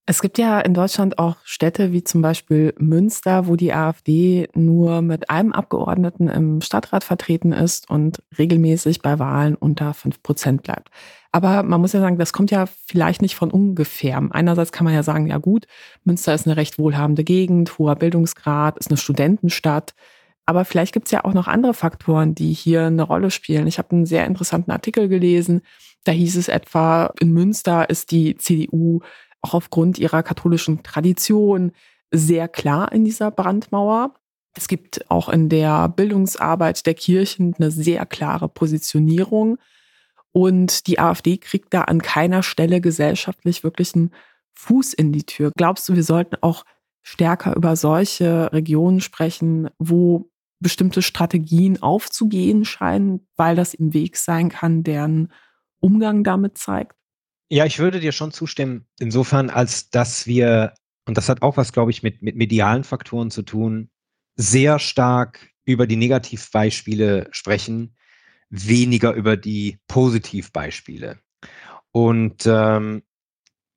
[0.07, 5.01] Es gibt ja in Deutschland auch Städte wie zum Beispiel Münster, wo die AfD nur
[5.01, 10.91] mit einem Abgeordneten im Stadtrat vertreten ist und regelmäßig bei Wahlen unter fünf Prozent bleibt.
[11.33, 14.23] Aber man muss ja sagen, das kommt ja vielleicht nicht von ungefähr.
[14.31, 15.67] Einerseits kann man ja sagen, ja gut,
[16.05, 19.95] Münster ist eine recht wohlhabende Gegend, hoher Bildungsgrad, ist eine Studentenstadt.
[20.47, 23.67] Aber vielleicht gibt es ja auch noch andere Faktoren, die hier eine Rolle spielen.
[23.67, 25.63] Ich habe einen sehr interessanten Artikel gelesen.
[26.05, 29.01] Da hieß es etwa, in Münster ist die CDU
[29.45, 31.73] auch aufgrund ihrer katholischen Tradition
[32.11, 34.15] sehr klar in dieser Brandmauer.
[34.57, 39.59] Es gibt auch in der Bildungsarbeit der Kirchen eine sehr klare Positionierung.
[40.33, 44.11] Und die AfD kriegt da an keiner Stelle gesellschaftlich wirklich einen
[44.55, 45.53] Fuß in die Tür.
[45.57, 46.65] Glaubst du, wir sollten auch
[47.03, 50.31] stärker über solche Regionen sprechen, wo
[50.61, 55.31] bestimmte Strategien aufzugehen scheinen, weil das im Weg sein kann, deren
[55.81, 56.97] Umgang damit zeigt?
[57.49, 60.75] Ja, ich würde dir schon zustimmen, insofern, als dass wir,
[61.07, 63.91] und das hat auch was, glaube ich, mit, mit medialen Faktoren zu tun,
[64.37, 67.97] sehr stark über die Negativbeispiele sprechen,
[68.49, 71.19] weniger über die Positivbeispiele.
[71.93, 73.03] Und ähm,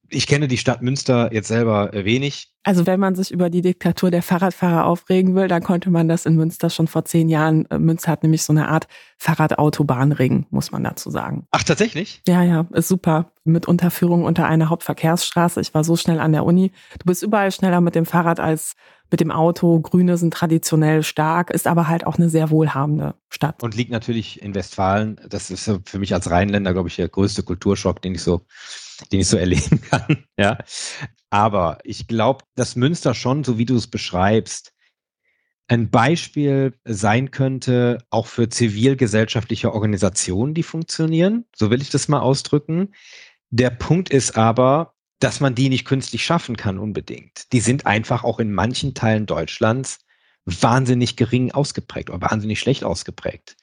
[0.10, 2.54] ich kenne die Stadt Münster jetzt selber äh, wenig.
[2.64, 6.26] Also wenn man sich über die Diktatur der Fahrradfahrer aufregen will, dann konnte man das
[6.26, 7.66] in Münster schon vor zehn Jahren.
[7.70, 8.88] Äh, Münster hat nämlich so eine Art
[9.18, 11.48] Fahrradautobahnring, muss man dazu sagen.
[11.52, 12.22] Ach, tatsächlich?
[12.28, 13.32] Ja, ja, ist super.
[13.44, 15.62] Mit Unterführung unter einer Hauptverkehrsstraße.
[15.62, 16.72] Ich war so schnell an der Uni.
[17.00, 18.76] Du bist überall schneller mit dem Fahrrad als
[19.10, 19.80] mit dem Auto.
[19.80, 23.64] Grüne sind traditionell stark, ist aber halt auch eine sehr wohlhabende Stadt.
[23.64, 25.20] Und liegt natürlich in Westfalen.
[25.30, 28.42] Das ist für mich als Rheinländer, glaube ich, der größte Kulturschock, den ich so
[29.12, 30.26] den ich so erleben kann.
[30.38, 30.58] Ja.
[31.30, 34.74] Aber ich glaube, dass Münster schon, so wie du es beschreibst,
[35.68, 41.46] ein Beispiel sein könnte, auch für zivilgesellschaftliche Organisationen, die funktionieren.
[41.54, 42.94] So will ich das mal ausdrücken.
[43.50, 47.52] Der Punkt ist aber, dass man die nicht künstlich schaffen kann unbedingt.
[47.52, 50.00] Die sind einfach auch in manchen Teilen Deutschlands
[50.46, 53.58] wahnsinnig gering ausgeprägt oder wahnsinnig schlecht ausgeprägt.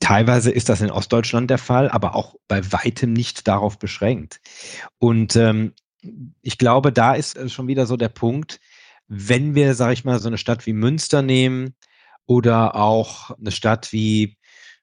[0.00, 4.40] Teilweise ist das in Ostdeutschland der Fall, aber auch bei weitem nicht darauf beschränkt.
[4.98, 5.74] Und ähm,
[6.42, 8.60] ich glaube, da ist äh, schon wieder so der Punkt,
[9.08, 11.74] wenn wir, sage ich mal, so eine Stadt wie Münster nehmen
[12.26, 14.38] oder auch eine Stadt wie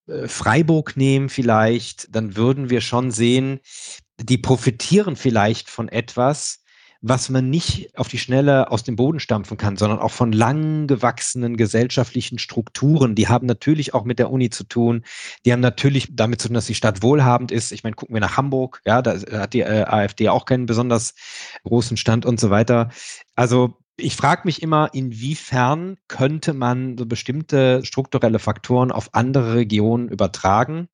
[0.08, 3.60] äh, Freiburg nehmen vielleicht, dann würden wir schon sehen,
[4.20, 6.64] die profitieren vielleicht von etwas,
[7.02, 10.88] was man nicht auf die Schnelle aus dem Boden stampfen kann, sondern auch von lang
[10.88, 13.16] gewachsenen gesellschaftlichen Strukturen.
[13.16, 15.06] Die haben natürlich auch mit der Uni zu tun.
[15.46, 17.72] Die haben natürlich damit zu tun, dass die Stadt wohlhabend ist.
[17.72, 21.14] Ich meine, gucken wir nach Hamburg, ja, da hat die äh, AfD auch keinen besonders
[21.64, 22.90] großen Stand und so weiter.
[23.36, 30.10] Also ich frage mich immer, inwiefern könnte man so bestimmte strukturelle Faktoren auf andere Regionen
[30.10, 30.90] übertragen?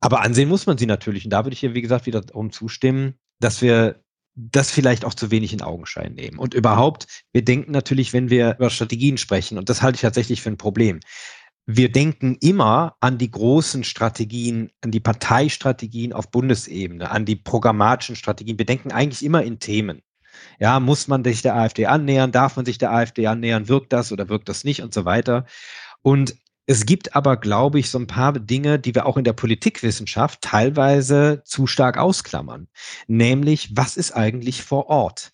[0.00, 1.24] Aber ansehen muss man sie natürlich.
[1.24, 4.02] Und da würde ich hier, wie gesagt, wieder darum zustimmen, dass wir
[4.34, 6.38] das vielleicht auch zu wenig in Augenschein nehmen.
[6.38, 10.40] Und überhaupt, wir denken natürlich, wenn wir über Strategien sprechen, und das halte ich tatsächlich
[10.42, 11.00] für ein Problem.
[11.66, 18.16] Wir denken immer an die großen Strategien, an die Parteistrategien auf Bundesebene, an die programmatischen
[18.16, 18.58] Strategien.
[18.58, 20.02] Wir denken eigentlich immer in Themen.
[20.58, 22.32] Ja, muss man sich der AfD annähern?
[22.32, 23.68] Darf man sich der AfD annähern?
[23.68, 25.44] Wirkt das oder wirkt das nicht und so weiter?
[26.00, 26.34] Und
[26.66, 30.42] es gibt aber, glaube ich, so ein paar Dinge, die wir auch in der Politikwissenschaft
[30.42, 32.68] teilweise zu stark ausklammern.
[33.08, 35.32] Nämlich, was ist eigentlich vor Ort?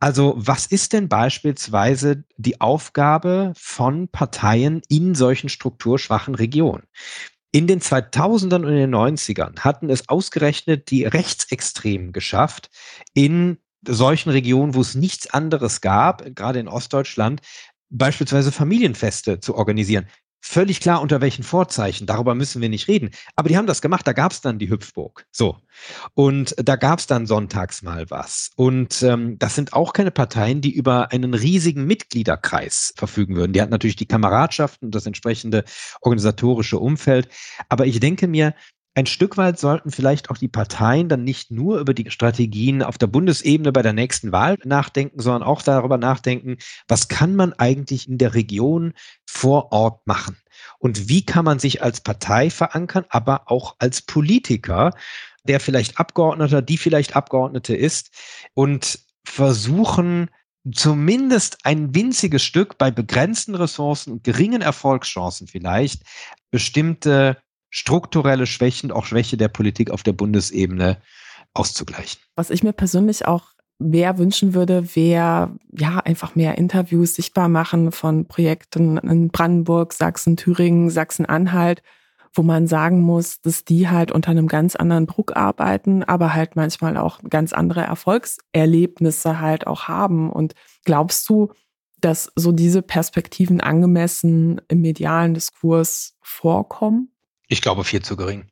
[0.00, 6.84] Also was ist denn beispielsweise die Aufgabe von Parteien in solchen strukturschwachen Regionen?
[7.52, 12.70] In den 2000ern und in den 90ern hatten es ausgerechnet die Rechtsextremen geschafft,
[13.14, 17.40] in solchen Regionen, wo es nichts anderes gab, gerade in Ostdeutschland,
[17.88, 20.06] beispielsweise Familienfeste zu organisieren.
[20.40, 22.06] Völlig klar, unter welchen Vorzeichen.
[22.06, 23.10] Darüber müssen wir nicht reden.
[23.34, 24.06] Aber die haben das gemacht.
[24.06, 25.26] Da gab es dann die Hüpfburg.
[25.32, 25.58] So.
[26.14, 28.50] Und da gab es dann sonntags mal was.
[28.54, 33.52] Und ähm, das sind auch keine Parteien, die über einen riesigen Mitgliederkreis verfügen würden.
[33.52, 35.64] Die hatten natürlich die Kameradschaften und das entsprechende
[36.00, 37.28] organisatorische Umfeld.
[37.68, 38.54] Aber ich denke mir,
[38.96, 42.96] ein Stück weit sollten vielleicht auch die Parteien dann nicht nur über die Strategien auf
[42.96, 46.56] der Bundesebene bei der nächsten Wahl nachdenken, sondern auch darüber nachdenken,
[46.88, 48.94] was kann man eigentlich in der Region
[49.26, 50.38] vor Ort machen?
[50.78, 54.94] Und wie kann man sich als Partei verankern, aber auch als Politiker,
[55.44, 58.10] der vielleicht Abgeordneter, die vielleicht Abgeordnete ist
[58.54, 60.30] und versuchen,
[60.72, 66.02] zumindest ein winziges Stück bei begrenzten Ressourcen und geringen Erfolgschancen vielleicht
[66.50, 67.36] bestimmte
[67.76, 70.96] strukturelle Schwächen, auch Schwäche der Politik auf der Bundesebene
[71.52, 72.22] auszugleichen.
[72.34, 77.92] Was ich mir persönlich auch mehr wünschen würde, wäre ja einfach mehr Interviews sichtbar machen
[77.92, 81.82] von Projekten in Brandenburg, Sachsen, Thüringen, Sachsen-Anhalt,
[82.32, 86.56] wo man sagen muss, dass die halt unter einem ganz anderen Druck arbeiten, aber halt
[86.56, 90.32] manchmal auch ganz andere Erfolgserlebnisse halt auch haben.
[90.32, 90.54] Und
[90.86, 91.52] glaubst du,
[92.00, 97.10] dass so diese Perspektiven angemessen im medialen Diskurs vorkommen?
[97.48, 98.50] Ich glaube viel zu gering.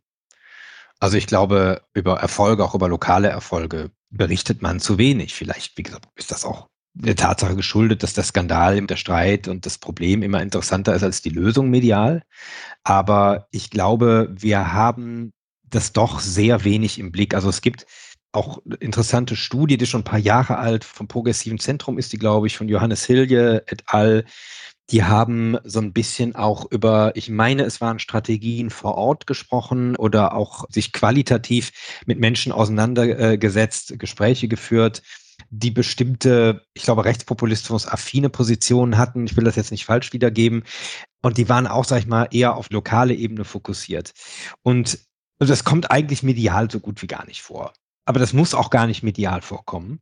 [1.00, 5.34] Also ich glaube, über Erfolge, auch über lokale Erfolge, berichtet man zu wenig.
[5.34, 9.66] Vielleicht, wie gesagt, ist das auch der Tatsache geschuldet, dass der Skandal, der Streit und
[9.66, 12.22] das Problem immer interessanter ist als die Lösung medial.
[12.84, 15.32] Aber ich glaube, wir haben
[15.64, 17.34] das doch sehr wenig im Blick.
[17.34, 17.86] Also es gibt
[18.30, 22.46] auch interessante Studie, die schon ein paar Jahre alt, vom Progressiven Zentrum ist die, glaube
[22.46, 24.24] ich, von Johannes Hilje et al
[24.90, 29.96] die haben so ein bisschen auch über, ich meine, es waren Strategien vor Ort gesprochen
[29.96, 31.72] oder auch sich qualitativ
[32.06, 35.02] mit Menschen auseinandergesetzt, Gespräche geführt,
[35.50, 39.26] die bestimmte, ich glaube, rechtspopulismus-affine Positionen hatten.
[39.26, 40.64] Ich will das jetzt nicht falsch wiedergeben.
[41.22, 44.12] Und die waren auch, sag ich mal, eher auf lokale Ebene fokussiert.
[44.62, 44.98] Und
[45.38, 47.72] das kommt eigentlich medial so gut wie gar nicht vor.
[48.04, 50.00] aber das muss auch gar nicht medial vorkommen,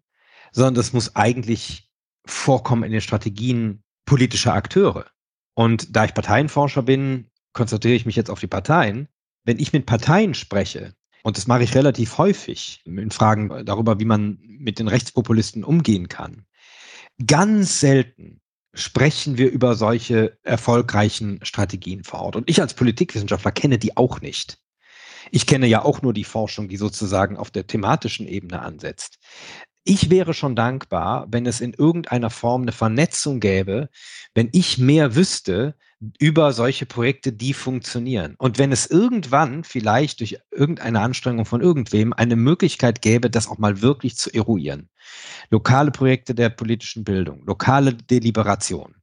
[0.52, 1.88] sondern das muss eigentlich
[2.26, 5.06] vorkommen in den Strategien politischer Akteure.
[5.54, 9.08] Und da ich Parteienforscher bin, konzentriere ich mich jetzt auf die Parteien.
[9.44, 14.04] Wenn ich mit Parteien spreche, und das mache ich relativ häufig in Fragen darüber, wie
[14.04, 16.46] man mit den Rechtspopulisten umgehen kann,
[17.26, 18.40] ganz selten
[18.74, 22.36] sprechen wir über solche erfolgreichen Strategien vor Ort.
[22.36, 24.58] Und ich als Politikwissenschaftler kenne die auch nicht.
[25.30, 29.18] Ich kenne ja auch nur die Forschung, die sozusagen auf der thematischen Ebene ansetzt.
[29.84, 33.88] Ich wäre schon dankbar, wenn es in irgendeiner Form eine Vernetzung gäbe,
[34.34, 35.74] wenn ich mehr wüsste
[36.18, 38.34] über solche Projekte, die funktionieren.
[38.38, 43.58] Und wenn es irgendwann vielleicht durch irgendeine Anstrengung von irgendwem eine Möglichkeit gäbe, das auch
[43.58, 44.88] mal wirklich zu eruieren.
[45.50, 48.96] Lokale Projekte der politischen Bildung, lokale Deliberation,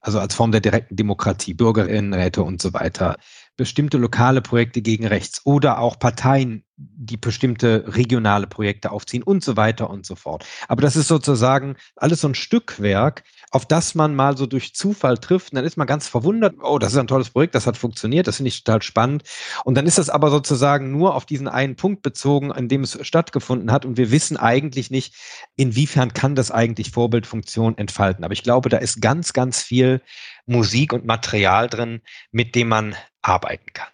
[0.00, 3.16] also als Form der direkten Demokratie, Bürgerinnenräte und so weiter,
[3.56, 9.56] bestimmte lokale Projekte gegen rechts oder auch Parteien, die bestimmte regionale Projekte aufziehen und so
[9.56, 10.44] weiter und so fort.
[10.68, 15.18] Aber das ist sozusagen alles so ein Stückwerk, auf das man mal so durch Zufall
[15.18, 15.52] trifft.
[15.52, 18.26] Und dann ist man ganz verwundert, oh, das ist ein tolles Projekt, das hat funktioniert,
[18.26, 19.24] das finde ich total spannend.
[19.64, 22.98] Und dann ist das aber sozusagen nur auf diesen einen Punkt bezogen, an dem es
[23.06, 23.84] stattgefunden hat.
[23.84, 25.14] Und wir wissen eigentlich nicht,
[25.56, 28.24] inwiefern kann das eigentlich Vorbildfunktion entfalten.
[28.24, 30.00] Aber ich glaube, da ist ganz, ganz viel
[30.46, 33.88] Musik und Material drin, mit dem man arbeiten kann.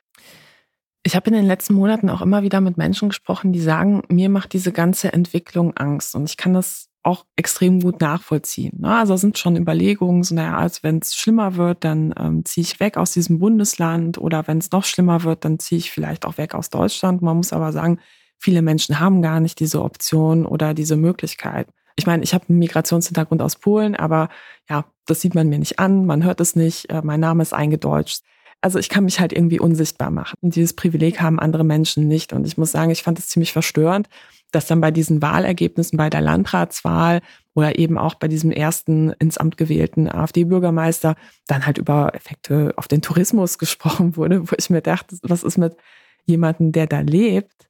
[1.05, 4.29] Ich habe in den letzten Monaten auch immer wieder mit Menschen gesprochen, die sagen, mir
[4.29, 6.15] macht diese ganze Entwicklung Angst.
[6.15, 8.81] Und ich kann das auch extrem gut nachvollziehen.
[8.81, 8.95] Ne?
[8.95, 12.81] Also sind schon Überlegungen, so naja, als wenn es schlimmer wird, dann ähm, ziehe ich
[12.81, 16.37] weg aus diesem Bundesland oder wenn es noch schlimmer wird, dann ziehe ich vielleicht auch
[16.37, 17.23] weg aus Deutschland.
[17.23, 18.01] Man muss aber sagen,
[18.37, 21.69] viele Menschen haben gar nicht diese Option oder diese Möglichkeit.
[21.97, 24.29] Ich meine, ich habe einen Migrationshintergrund aus Polen, aber
[24.69, 27.55] ja, das sieht man mir nicht an, man hört es nicht, äh, mein Name ist
[27.55, 28.23] eingedeutscht.
[28.61, 30.37] Also ich kann mich halt irgendwie unsichtbar machen.
[30.41, 32.33] Und dieses Privileg haben andere Menschen nicht.
[32.33, 34.09] Und ich muss sagen, ich fand es ziemlich verstörend,
[34.51, 37.21] dass dann bei diesen Wahlergebnissen bei der Landratswahl
[37.55, 41.15] oder eben auch bei diesem ersten ins Amt gewählten AfD-Bürgermeister
[41.47, 45.59] dann halt über Effekte auf den Tourismus gesprochen wurde, wo ich mir dachte, was ist
[45.59, 45.77] mit
[46.25, 47.68] jemandem, der da lebt,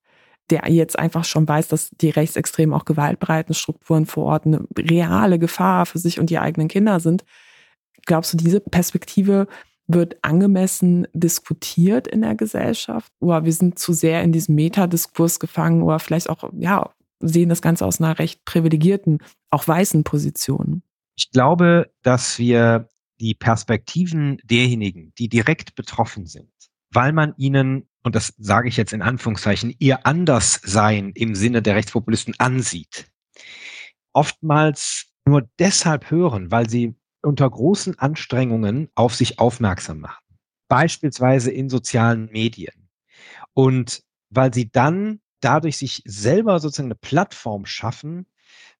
[0.50, 5.38] der jetzt einfach schon weiß, dass die rechtsextremen auch gewaltbereiten Strukturen vor Ort eine reale
[5.38, 7.24] Gefahr für sich und die eigenen Kinder sind.
[8.06, 9.46] Glaubst du, diese Perspektive
[9.86, 13.12] wird angemessen diskutiert in der Gesellschaft?
[13.20, 16.90] Oder wir sind zu sehr in diesem Metadiskurs gefangen oder vielleicht auch, ja,
[17.20, 19.18] sehen das Ganze aus einer recht privilegierten,
[19.50, 20.82] auch weißen Position?
[21.16, 22.88] Ich glaube, dass wir
[23.20, 26.52] die Perspektiven derjenigen, die direkt betroffen sind,
[26.92, 31.74] weil man ihnen, und das sage ich jetzt in Anführungszeichen, ihr Anderssein im Sinne der
[31.76, 33.06] Rechtspopulisten ansieht,
[34.12, 40.24] oftmals nur deshalb hören, weil sie unter großen Anstrengungen auf sich aufmerksam machen.
[40.68, 42.88] Beispielsweise in sozialen Medien.
[43.54, 48.26] Und weil sie dann dadurch sich selber sozusagen eine Plattform schaffen,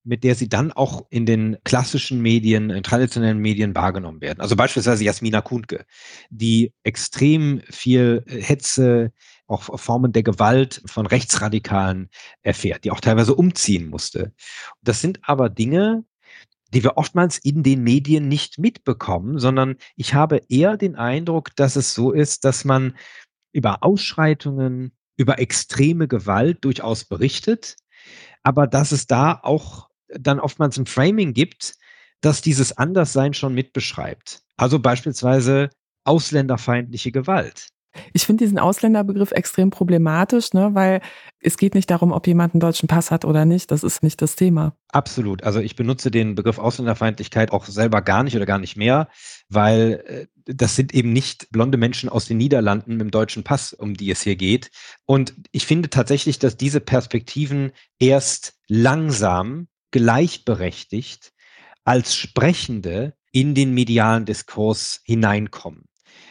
[0.04, 4.40] mit der sie dann auch in den klassischen Medien, in traditionellen Medien wahrgenommen werden.
[4.40, 5.84] Also beispielsweise Jasmina Kuhnke,
[6.30, 9.12] die extrem viel Hetze,
[9.46, 12.10] auch Formen der Gewalt von Rechtsradikalen
[12.42, 14.32] erfährt, die auch teilweise umziehen musste.
[14.82, 16.04] Das sind aber Dinge,
[16.74, 21.76] die wir oftmals in den Medien nicht mitbekommen, sondern ich habe eher den Eindruck, dass
[21.76, 22.94] es so ist, dass man
[23.52, 27.76] über Ausschreitungen, über extreme Gewalt durchaus berichtet,
[28.42, 31.74] aber dass es da auch dann oftmals ein Framing gibt,
[32.20, 34.42] das dieses Anderssein schon mitbeschreibt.
[34.56, 35.70] Also beispielsweise
[36.04, 37.68] ausländerfeindliche Gewalt.
[38.12, 41.00] Ich finde diesen Ausländerbegriff extrem problematisch, ne, weil
[41.40, 43.70] es geht nicht darum, ob jemand einen deutschen Pass hat oder nicht.
[43.70, 44.74] Das ist nicht das Thema.
[44.88, 45.42] Absolut.
[45.42, 49.08] Also ich benutze den Begriff Ausländerfeindlichkeit auch selber gar nicht oder gar nicht mehr,
[49.48, 53.72] weil äh, das sind eben nicht blonde Menschen aus den Niederlanden mit dem deutschen Pass,
[53.72, 54.70] um die es hier geht.
[55.04, 61.32] Und ich finde tatsächlich, dass diese Perspektiven erst langsam gleichberechtigt
[61.84, 65.84] als Sprechende in den medialen Diskurs hineinkommen.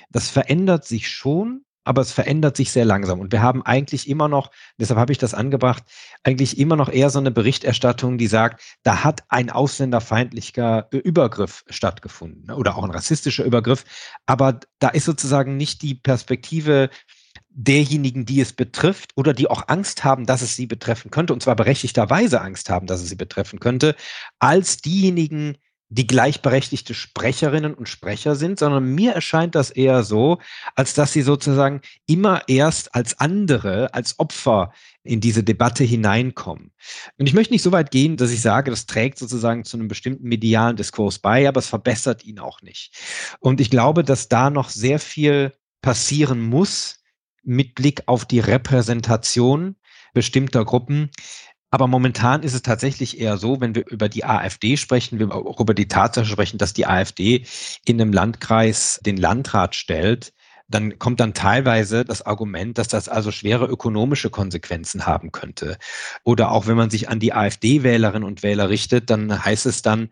[0.10, 3.22] Das verändert sich schon, aber es verändert sich sehr langsam.
[3.22, 5.84] Und wir haben eigentlich immer noch, deshalb habe ich das angebracht,
[6.24, 12.52] eigentlich immer noch eher so eine Berichterstattung, die sagt, da hat ein ausländerfeindlicher Übergriff stattgefunden
[12.52, 13.86] oder auch ein rassistischer Übergriff.
[14.26, 16.90] Aber da ist sozusagen nicht die Perspektive
[17.50, 21.42] derjenigen, die es betrifft oder die auch Angst haben, dass es sie betreffen könnte, und
[21.42, 23.96] zwar berechtigterweise Angst haben, dass es sie betreffen könnte,
[24.40, 25.58] als diejenigen,
[25.90, 30.40] die gleichberechtigte Sprecherinnen und Sprecher sind, sondern mir erscheint das eher so,
[30.76, 34.74] als dass sie sozusagen immer erst als andere, als Opfer
[35.04, 36.72] in diese Debatte hineinkommen.
[37.18, 39.88] Und ich möchte nicht so weit gehen, dass ich sage, das trägt sozusagen zu einem
[39.88, 42.94] bestimmten medialen Diskurs bei, aber es verbessert ihn auch nicht.
[43.40, 46.97] Und ich glaube, dass da noch sehr viel passieren muss
[47.48, 49.76] mit Blick auf die Repräsentation
[50.14, 51.10] bestimmter Gruppen,
[51.70, 55.60] Aber momentan ist es tatsächlich eher so, wenn wir über die AfD sprechen, wir auch
[55.60, 57.46] über die Tatsache sprechen, dass die AfD
[57.86, 60.34] in einem Landkreis den Landrat stellt,
[60.70, 65.78] dann kommt dann teilweise das Argument, dass das also schwere ökonomische Konsequenzen haben könnte.
[66.24, 70.10] Oder auch wenn man sich an die AfD-Wählerinnen und Wähler richtet, dann heißt es dann,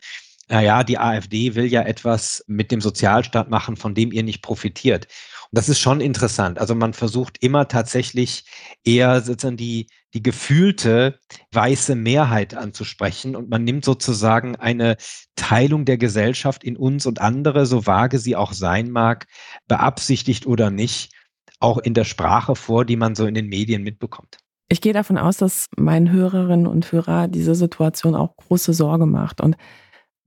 [0.48, 5.08] naja, die AfD will ja etwas mit dem Sozialstaat machen, von dem ihr nicht profitiert.
[5.56, 6.60] Das ist schon interessant.
[6.60, 8.44] Also man versucht immer tatsächlich
[8.84, 11.18] eher sozusagen die, die gefühlte
[11.54, 14.98] weiße Mehrheit anzusprechen und man nimmt sozusagen eine
[15.38, 19.28] Teilung der Gesellschaft in uns und andere, so vage sie auch sein mag,
[19.70, 21.14] beabsichtigt oder nicht,
[21.62, 24.40] auch in der Sprache vor, die man so in den Medien mitbekommt.
[24.68, 29.40] Ich gehe davon aus, dass meinen Hörerinnen und Hörer diese Situation auch große Sorge macht.
[29.40, 29.56] Und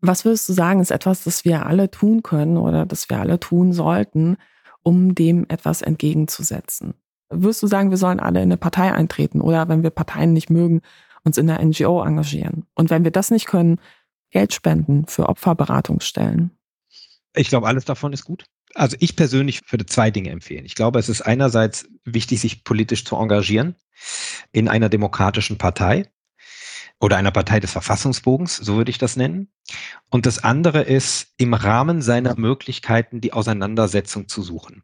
[0.01, 3.39] was würdest du sagen, ist etwas, das wir alle tun können oder das wir alle
[3.39, 4.39] tun sollten,
[4.89, 6.95] um dem etwas entgegenzusetzen?
[7.29, 10.49] Würdest du sagen, wir sollen alle in eine Partei eintreten oder wenn wir Parteien nicht
[10.49, 10.81] mögen,
[11.25, 12.65] uns in der NGO engagieren?
[12.75, 13.79] Und wenn wir das nicht können,
[14.31, 16.53] Geld spenden für Opferberatungsstellen?
[17.37, 18.47] Ich glaube, alles davon ist gut.
[18.75, 20.65] Also ich persönlich würde zwei Dinge empfehlen.
[20.65, 23.75] Ich glaube, es ist einerseits wichtig, sich politisch zu engagieren
[24.53, 26.11] in einer demokratischen Partei
[27.01, 29.49] oder einer Partei des Verfassungsbogens, so würde ich das nennen.
[30.11, 34.83] Und das andere ist, im Rahmen seiner Möglichkeiten die Auseinandersetzung zu suchen.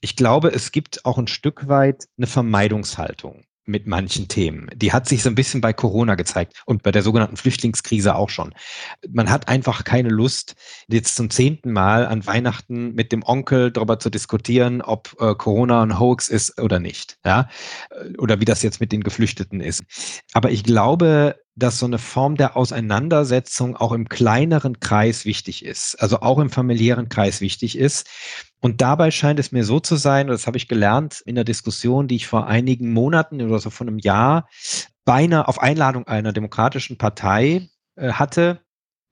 [0.00, 4.68] Ich glaube, es gibt auch ein Stück weit eine Vermeidungshaltung mit manchen Themen.
[4.74, 8.30] Die hat sich so ein bisschen bei Corona gezeigt und bei der sogenannten Flüchtlingskrise auch
[8.30, 8.54] schon.
[9.08, 10.54] Man hat einfach keine Lust,
[10.88, 15.82] jetzt zum zehnten Mal an Weihnachten mit dem Onkel darüber zu diskutieren, ob äh, Corona
[15.82, 17.18] ein Hoax ist oder nicht.
[17.24, 17.48] Ja?
[18.18, 19.82] Oder wie das jetzt mit den Geflüchteten ist.
[20.32, 25.94] Aber ich glaube, dass so eine Form der Auseinandersetzung auch im kleineren Kreis wichtig ist,
[25.96, 28.08] also auch im familiären Kreis wichtig ist.
[28.60, 32.08] Und dabei scheint es mir so zu sein, das habe ich gelernt in der Diskussion,
[32.08, 34.48] die ich vor einigen Monaten oder so vor einem Jahr
[35.04, 38.60] beinahe auf Einladung einer demokratischen Partei äh, hatte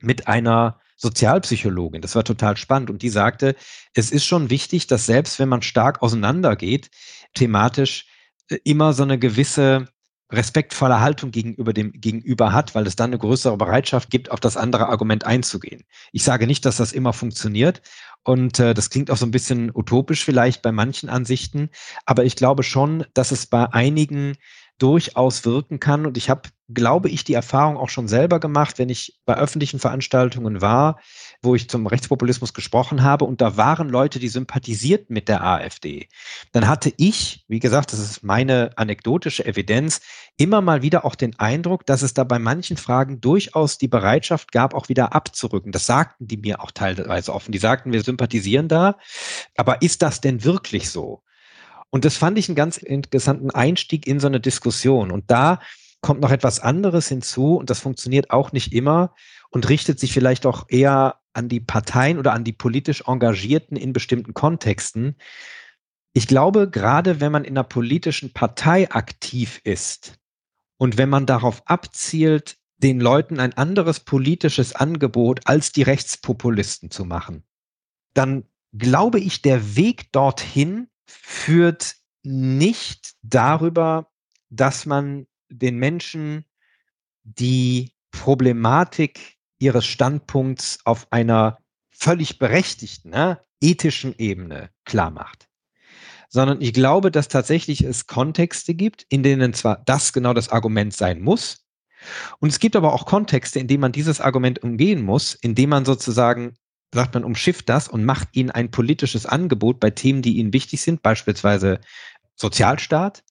[0.00, 2.02] mit einer Sozialpsychologin.
[2.02, 2.90] Das war total spannend.
[2.90, 3.56] Und die sagte,
[3.94, 6.90] es ist schon wichtig, dass selbst wenn man stark auseinandergeht,
[7.34, 8.06] thematisch
[8.50, 9.88] äh, immer so eine gewisse
[10.30, 14.58] respektvolle Haltung gegenüber dem Gegenüber hat, weil es dann eine größere Bereitschaft gibt, auf das
[14.58, 15.84] andere Argument einzugehen.
[16.12, 17.80] Ich sage nicht, dass das immer funktioniert
[18.28, 21.70] und äh, das klingt auch so ein bisschen utopisch vielleicht bei manchen Ansichten,
[22.04, 24.36] aber ich glaube schon, dass es bei einigen
[24.78, 26.06] durchaus wirken kann.
[26.06, 29.80] Und ich habe, glaube ich, die Erfahrung auch schon selber gemacht, wenn ich bei öffentlichen
[29.80, 31.00] Veranstaltungen war,
[31.42, 36.08] wo ich zum Rechtspopulismus gesprochen habe und da waren Leute, die sympathisierten mit der AfD.
[36.52, 40.00] Dann hatte ich, wie gesagt, das ist meine anekdotische Evidenz,
[40.36, 44.52] immer mal wieder auch den Eindruck, dass es da bei manchen Fragen durchaus die Bereitschaft
[44.52, 45.72] gab, auch wieder abzurücken.
[45.72, 47.52] Das sagten die mir auch teilweise offen.
[47.52, 48.96] Die sagten, wir sympathisieren da.
[49.56, 51.22] Aber ist das denn wirklich so?
[51.90, 55.10] Und das fand ich einen ganz interessanten Einstieg in so eine Diskussion.
[55.10, 55.60] Und da
[56.00, 59.14] kommt noch etwas anderes hinzu und das funktioniert auch nicht immer
[59.50, 63.92] und richtet sich vielleicht auch eher an die Parteien oder an die politisch Engagierten in
[63.92, 65.16] bestimmten Kontexten.
[66.12, 70.18] Ich glaube, gerade wenn man in einer politischen Partei aktiv ist
[70.76, 77.04] und wenn man darauf abzielt, den Leuten ein anderes politisches Angebot als die Rechtspopulisten zu
[77.04, 77.42] machen,
[78.14, 84.10] dann glaube ich, der Weg dorthin führt nicht darüber,
[84.50, 86.44] dass man den Menschen
[87.24, 91.58] die Problematik ihres Standpunkts auf einer
[91.90, 95.48] völlig berechtigten, ne, ethischen Ebene klar macht.
[96.28, 100.94] Sondern ich glaube, dass tatsächlich es Kontexte gibt, in denen zwar das genau das Argument
[100.94, 101.68] sein muss,
[102.38, 105.84] und es gibt aber auch Kontexte, in denen man dieses Argument umgehen muss, indem man
[105.84, 106.54] sozusagen
[106.92, 110.80] sagt man, umschifft das und macht ihnen ein politisches Angebot bei Themen, die ihnen wichtig
[110.80, 111.80] sind, beispielsweise
[112.34, 113.24] Sozialstaat,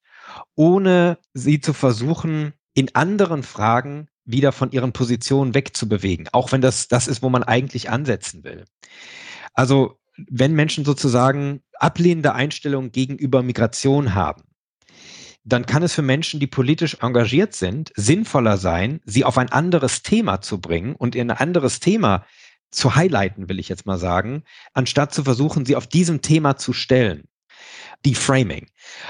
[0.55, 6.87] ohne sie zu versuchen, in anderen Fragen wieder von ihren Positionen wegzubewegen, auch wenn das
[6.87, 8.65] das ist, wo man eigentlich ansetzen will.
[9.53, 9.97] Also
[10.29, 14.43] wenn Menschen sozusagen ablehnende Einstellungen gegenüber Migration haben,
[15.43, 20.03] dann kann es für Menschen, die politisch engagiert sind, sinnvoller sein, sie auf ein anderes
[20.03, 22.25] Thema zu bringen und in ein anderes Thema
[22.71, 26.73] zu highlighten, will ich jetzt mal sagen, anstatt zu versuchen, sie auf diesem Thema zu
[26.73, 27.27] stellen.
[28.05, 28.67] Die Framing.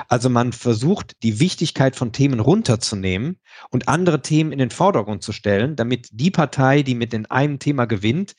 [0.08, 3.40] Also man versucht, die Wichtigkeit von Themen runterzunehmen
[3.70, 7.60] und andere Themen in den Vordergrund zu stellen, damit die Partei, die mit in einem
[7.60, 8.36] Thema gewinnt,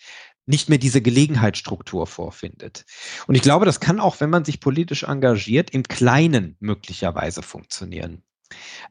[0.46, 2.86] nicht mehr diese Gelegenheitsstruktur vorfindet.
[3.26, 8.22] Und ich glaube, das kann auch, wenn man sich politisch engagiert, im Kleinen möglicherweise funktionieren.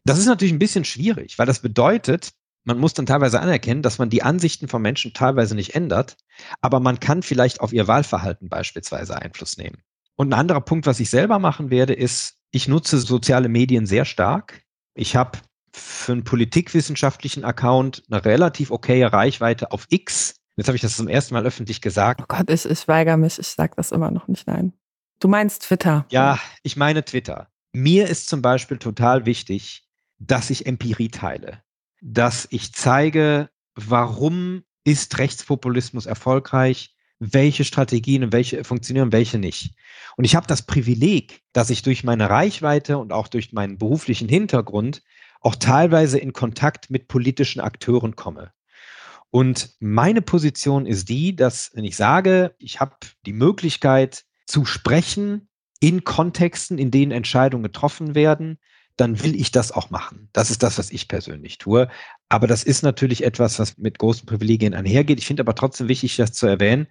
[0.06, 2.32] Das ist natürlich ein bisschen schwierig, weil das bedeutet,
[2.68, 6.18] man muss dann teilweise anerkennen, dass man die Ansichten von Menschen teilweise nicht ändert,
[6.60, 9.78] aber man kann vielleicht auf ihr Wahlverhalten beispielsweise Einfluss nehmen.
[10.18, 14.04] Und ein anderer Punkt, was ich selber machen werde, ist, ich nutze soziale Medien sehr
[14.04, 14.64] stark.
[14.96, 15.40] Ich habe
[15.72, 20.36] für einen politikwissenschaftlichen Account eine relativ okaye Reichweite auf X.
[20.58, 22.22] Jetzt habe ich das zum ersten Mal öffentlich gesagt.
[22.22, 24.74] Oh Gott, ich, ich weigere mich, ich sage das immer noch nicht, nein.
[25.22, 26.06] Du meinst Twitter?
[26.10, 27.48] Ja, ich meine Twitter.
[27.72, 29.88] Mir ist zum Beispiel total wichtig,
[30.20, 31.62] dass ich Empirie teile,
[32.02, 39.76] dass ich zeige, warum ist Rechtspopulismus erfolgreich, welche Strategien und welche funktionieren, welche nicht.
[40.16, 44.30] Und ich habe das Privileg, dass ich durch meine Reichweite und auch durch meinen beruflichen
[44.30, 45.02] Hintergrund
[45.42, 48.52] auch teilweise in Kontakt mit politischen Akteuren komme.
[49.30, 52.96] Und meine Position ist die, dass wenn ich sage, ich habe
[53.26, 55.50] die Möglichkeit zu sprechen
[55.80, 58.58] in Kontexten, in denen Entscheidungen getroffen werden,
[58.98, 60.28] dann will ich das auch machen.
[60.34, 61.88] Das ist das, was ich persönlich tue.
[62.30, 65.20] Aber das ist natürlich etwas, was mit großen Privilegien einhergeht.
[65.20, 66.88] Ich finde aber trotzdem wichtig, das zu erwähnen,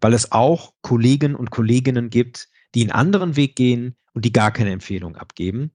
[0.00, 4.52] weil es auch Kollegen und Kolleginnen gibt, die einen anderen Weg gehen und die gar
[4.52, 5.72] keine Empfehlung abgeben.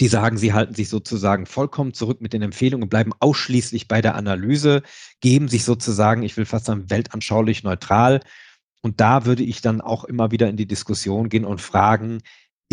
[0.00, 4.16] Die sagen, sie halten sich sozusagen vollkommen zurück mit den Empfehlungen, bleiben ausschließlich bei der
[4.16, 4.82] Analyse,
[5.20, 8.20] geben sich sozusagen, ich will fast sagen, weltanschaulich neutral.
[8.82, 12.20] Und da würde ich dann auch immer wieder in die Diskussion gehen und fragen,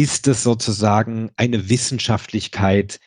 [0.01, 2.99] ist es sozusagen eine Wissenschaftlichkeit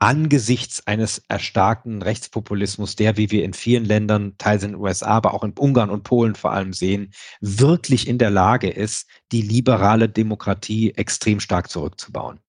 [0.00, 5.34] angesichts eines erstarkten Rechtspopulismus, der, wie wir in vielen Ländern, teils in den USA, aber
[5.34, 10.08] auch in Ungarn und Polen vor allem sehen, wirklich in der Lage ist, die liberale
[10.08, 12.40] Demokratie extrem stark zurückzubauen.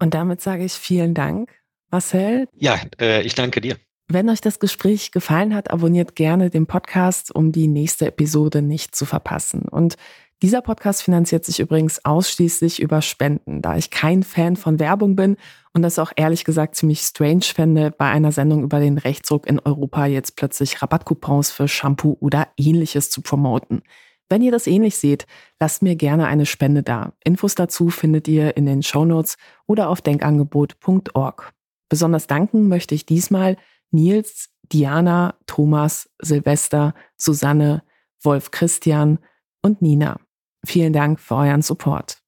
[0.00, 1.52] Und damit sage ich vielen Dank,
[1.92, 2.48] Marcel.
[2.56, 3.76] Ja, äh, ich danke dir.
[4.08, 8.96] Wenn euch das Gespräch gefallen hat, abonniert gerne den Podcast, um die nächste Episode nicht
[8.96, 9.68] zu verpassen.
[9.68, 9.94] Und
[10.42, 15.36] dieser Podcast finanziert sich übrigens ausschließlich über Spenden, da ich kein Fan von Werbung bin
[15.72, 19.60] und das auch ehrlich gesagt ziemlich strange fände, bei einer Sendung über den Rechtsruck in
[19.60, 23.82] Europa jetzt plötzlich Rabattcoupons für Shampoo oder ähnliches zu promoten.
[24.28, 25.26] Wenn ihr das ähnlich seht,
[25.60, 27.12] lasst mir gerne eine Spende da.
[27.22, 29.36] Infos dazu findet ihr in den Shownotes
[29.66, 31.52] oder auf denkangebot.org.
[31.88, 33.56] Besonders danken möchte ich diesmal
[33.92, 37.84] Nils, Diana, Thomas, Silvester, Susanne,
[38.22, 39.20] Wolf Christian
[39.62, 40.18] und Nina.
[40.64, 42.18] Vielen Dank für euren Support.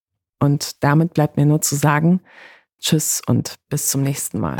[0.40, 2.20] Und damit bleibt mir nur zu sagen,
[2.80, 4.58] tschüss und bis zum nächsten Mal.